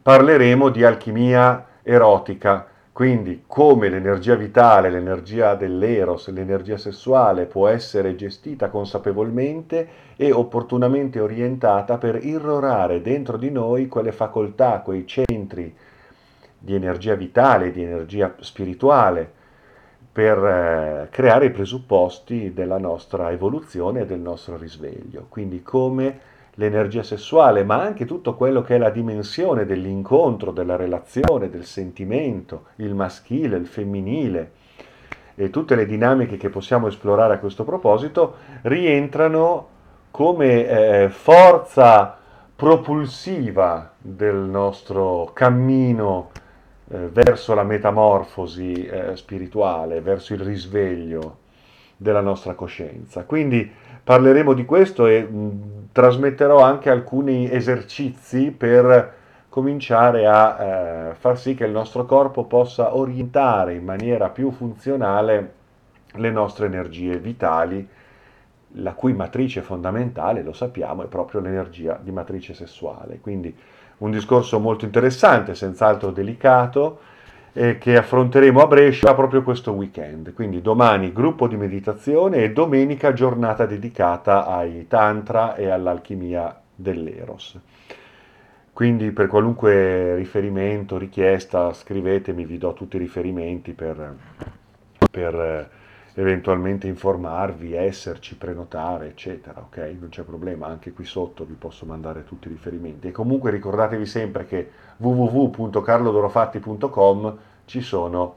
parleremo 0.03 0.69
di 0.69 0.85
alchimia 0.85 1.67
erotica 1.83 2.67
quindi 2.93 3.45
come 3.47 3.89
l'energia 3.89 4.35
vitale, 4.35 4.91
l'energia 4.91 5.55
dell'eros, 5.55 6.29
l'energia 6.29 6.77
sessuale 6.77 7.47
può 7.47 7.69
essere 7.69 8.15
gestita 8.17 8.69
consapevolmente 8.69 9.89
e 10.15 10.31
opportunamente 10.31 11.19
orientata 11.19 11.97
per 11.97 12.23
irrorare 12.23 13.01
dentro 13.01 13.39
di 13.39 13.51
noi 13.51 13.89
quelle 13.89 14.13
facoltà, 14.13 14.81
quei 14.81 15.07
centri 15.07 15.75
di 16.63 16.75
energia 16.75 17.15
vitale, 17.17 17.73
di 17.73 17.83
energia 17.83 18.35
spirituale, 18.39 19.41
per 20.13 20.39
eh, 20.45 21.09
creare 21.11 21.47
i 21.47 21.51
presupposti 21.51 22.53
della 22.53 22.79
nostra 22.79 23.31
evoluzione 23.33 24.03
e 24.03 24.07
del 24.07 24.21
nostro 24.21 24.57
risveglio. 24.57 25.27
Quindi 25.29 25.63
come 25.63 26.31
l'energia 26.57 27.03
sessuale, 27.03 27.65
ma 27.65 27.81
anche 27.81 28.05
tutto 28.05 28.35
quello 28.35 28.63
che 28.63 28.77
è 28.77 28.79
la 28.79 28.91
dimensione 28.91 29.65
dell'incontro, 29.65 30.53
della 30.53 30.77
relazione, 30.77 31.49
del 31.49 31.65
sentimento, 31.65 32.67
il 32.77 32.95
maschile, 32.95 33.57
il 33.57 33.67
femminile 33.67 34.53
e 35.35 35.49
tutte 35.49 35.75
le 35.75 35.87
dinamiche 35.87 36.37
che 36.37 36.51
possiamo 36.51 36.87
esplorare 36.89 37.35
a 37.35 37.39
questo 37.39 37.65
proposito 37.65 38.35
rientrano 38.63 39.69
come 40.11 40.67
eh, 40.67 41.09
forza 41.09 42.19
propulsiva 42.55 43.93
del 43.99 44.37
nostro 44.37 45.31
cammino 45.33 46.31
eh, 46.93 47.09
verso 47.09 47.55
la 47.55 47.63
metamorfosi 47.63 48.85
eh, 48.85 49.17
spirituale, 49.17 50.03
verso 50.03 50.35
il 50.35 50.41
risveglio 50.41 51.39
della 51.97 52.21
nostra 52.21 52.55
coscienza. 52.55 53.25
Quindi 53.25 53.71
parleremo 54.05 54.53
di 54.53 54.67
questo 54.67 55.07
e 55.07 55.23
mh, 55.23 55.89
trasmetterò 55.93 56.61
anche 56.61 56.91
alcuni 56.91 57.51
esercizi 57.51 58.51
per 58.51 59.21
cominciare 59.49 60.27
a 60.27 60.59
eh, 60.61 61.15
far 61.15 61.39
sì 61.39 61.55
che 61.55 61.65
il 61.65 61.73
nostro 61.73 62.05
corpo 62.05 62.45
possa 62.45 62.95
orientare 62.95 63.75
in 63.75 63.85
maniera 63.85 64.29
più 64.29 64.51
funzionale 64.51 65.53
le 66.15 66.31
nostre 66.31 66.67
energie 66.67 67.19
vitali, 67.19 67.89
la 68.77 68.93
cui 68.93 69.13
matrice 69.13 69.63
fondamentale, 69.63 70.43
lo 70.43 70.53
sappiamo, 70.53 71.05
è 71.05 71.07
proprio 71.07 71.41
l'energia 71.41 71.99
di 72.03 72.11
matrice 72.11 72.55
sessuale. 72.55 73.19
Quindi 73.21 73.55
un 74.03 74.11
discorso 74.11 74.59
molto 74.59 74.85
interessante, 74.85 75.55
senz'altro 75.55 76.11
delicato, 76.11 76.99
eh, 77.53 77.79
che 77.79 77.97
affronteremo 77.97 78.61
a 78.61 78.67
Brescia 78.67 79.15
proprio 79.15 79.43
questo 79.43 79.73
weekend. 79.73 80.33
Quindi 80.33 80.61
domani 80.61 81.13
gruppo 81.13 81.47
di 81.47 81.57
meditazione 81.57 82.39
e 82.39 82.53
domenica 82.53 83.13
giornata 83.13 83.65
dedicata 83.65 84.47
ai 84.47 84.87
tantra 84.89 85.55
e 85.55 85.69
all'alchimia 85.69 86.61
dell'eros. 86.75 87.59
Quindi 88.73 89.13
per 89.13 89.27
qualunque 89.29 90.17
riferimento, 90.17 90.99
richiesta, 90.99 91.73
scrivetemi, 91.73 92.45
vi 92.45 92.59
do 92.59 92.73
tutti 92.73 92.97
i 92.97 92.99
riferimenti 92.99 93.73
per, 93.73 94.17
per 95.11 95.35
eh, 95.35 95.69
eventualmente 96.15 96.87
informarvi, 96.87 97.75
esserci, 97.75 98.37
prenotare, 98.37 99.09
eccetera, 99.09 99.61
ok? 99.61 99.97
Non 99.99 100.11
c'è 100.11 100.23
problema, 100.23 100.67
anche 100.67 100.93
qui 100.93 101.05
sotto 101.05 101.45
vi 101.45 101.55
posso 101.55 101.87
mandare 101.87 102.23
tutti 102.25 102.49
i 102.49 102.51
riferimenti. 102.51 103.09
E 103.09 103.13
comunque 103.13 103.51
ricordatevi 103.51 104.07
sempre 104.07 104.47
che 104.47 104.71
www.carlodorofatti.com 104.99 107.39
ci 107.65 107.81
sono, 107.81 108.35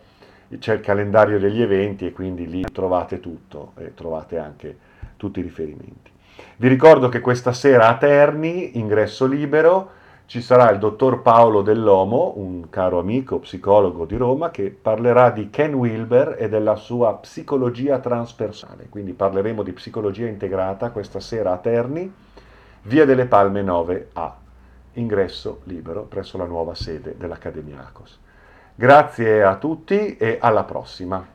c'è 0.57 0.75
il 0.75 0.81
calendario 0.81 1.37
degli 1.39 1.61
eventi 1.61 2.05
e 2.05 2.13
quindi 2.13 2.47
lì 2.47 2.63
trovate 2.71 3.19
tutto 3.19 3.73
e 3.77 3.93
trovate 3.93 4.37
anche 4.37 4.77
tutti 5.17 5.39
i 5.39 5.43
riferimenti. 5.43 6.13
Vi 6.57 6.67
ricordo 6.67 7.09
che 7.09 7.21
questa 7.21 7.53
sera 7.53 7.87
a 7.87 7.97
Terni, 7.97 8.77
ingresso 8.77 9.25
libero, 9.25 9.94
ci 10.27 10.41
sarà 10.41 10.71
il 10.71 10.79
dottor 10.79 11.21
Paolo 11.21 11.61
Dell'Omo, 11.61 12.33
un 12.37 12.69
caro 12.69 12.97
amico 12.97 13.39
psicologo 13.39 14.05
di 14.05 14.17
Roma, 14.17 14.49
che 14.49 14.71
parlerà 14.71 15.29
di 15.29 15.51
Ken 15.51 15.73
Wilber 15.75 16.35
e 16.39 16.49
della 16.49 16.75
sua 16.75 17.13
psicologia 17.15 17.99
transpersonale. 17.99 18.87
Quindi 18.89 19.13
parleremo 19.13 19.61
di 19.61 19.71
psicologia 19.71 20.25
integrata 20.25 20.89
questa 20.89 21.19
sera 21.19 21.51
a 21.51 21.57
Terni, 21.57 22.11
via 22.83 23.05
delle 23.05 23.27
Palme 23.27 23.61
9A, 23.61 24.31
ingresso 24.93 25.61
libero 25.65 26.03
presso 26.03 26.37
la 26.37 26.45
nuova 26.45 26.73
sede 26.73 27.15
dell'Accademia 27.17 27.85
ACOS. 27.87 28.19
Grazie 28.73 29.43
a 29.43 29.57
tutti 29.57 30.17
e 30.17 30.37
alla 30.41 30.63
prossima. 30.63 31.34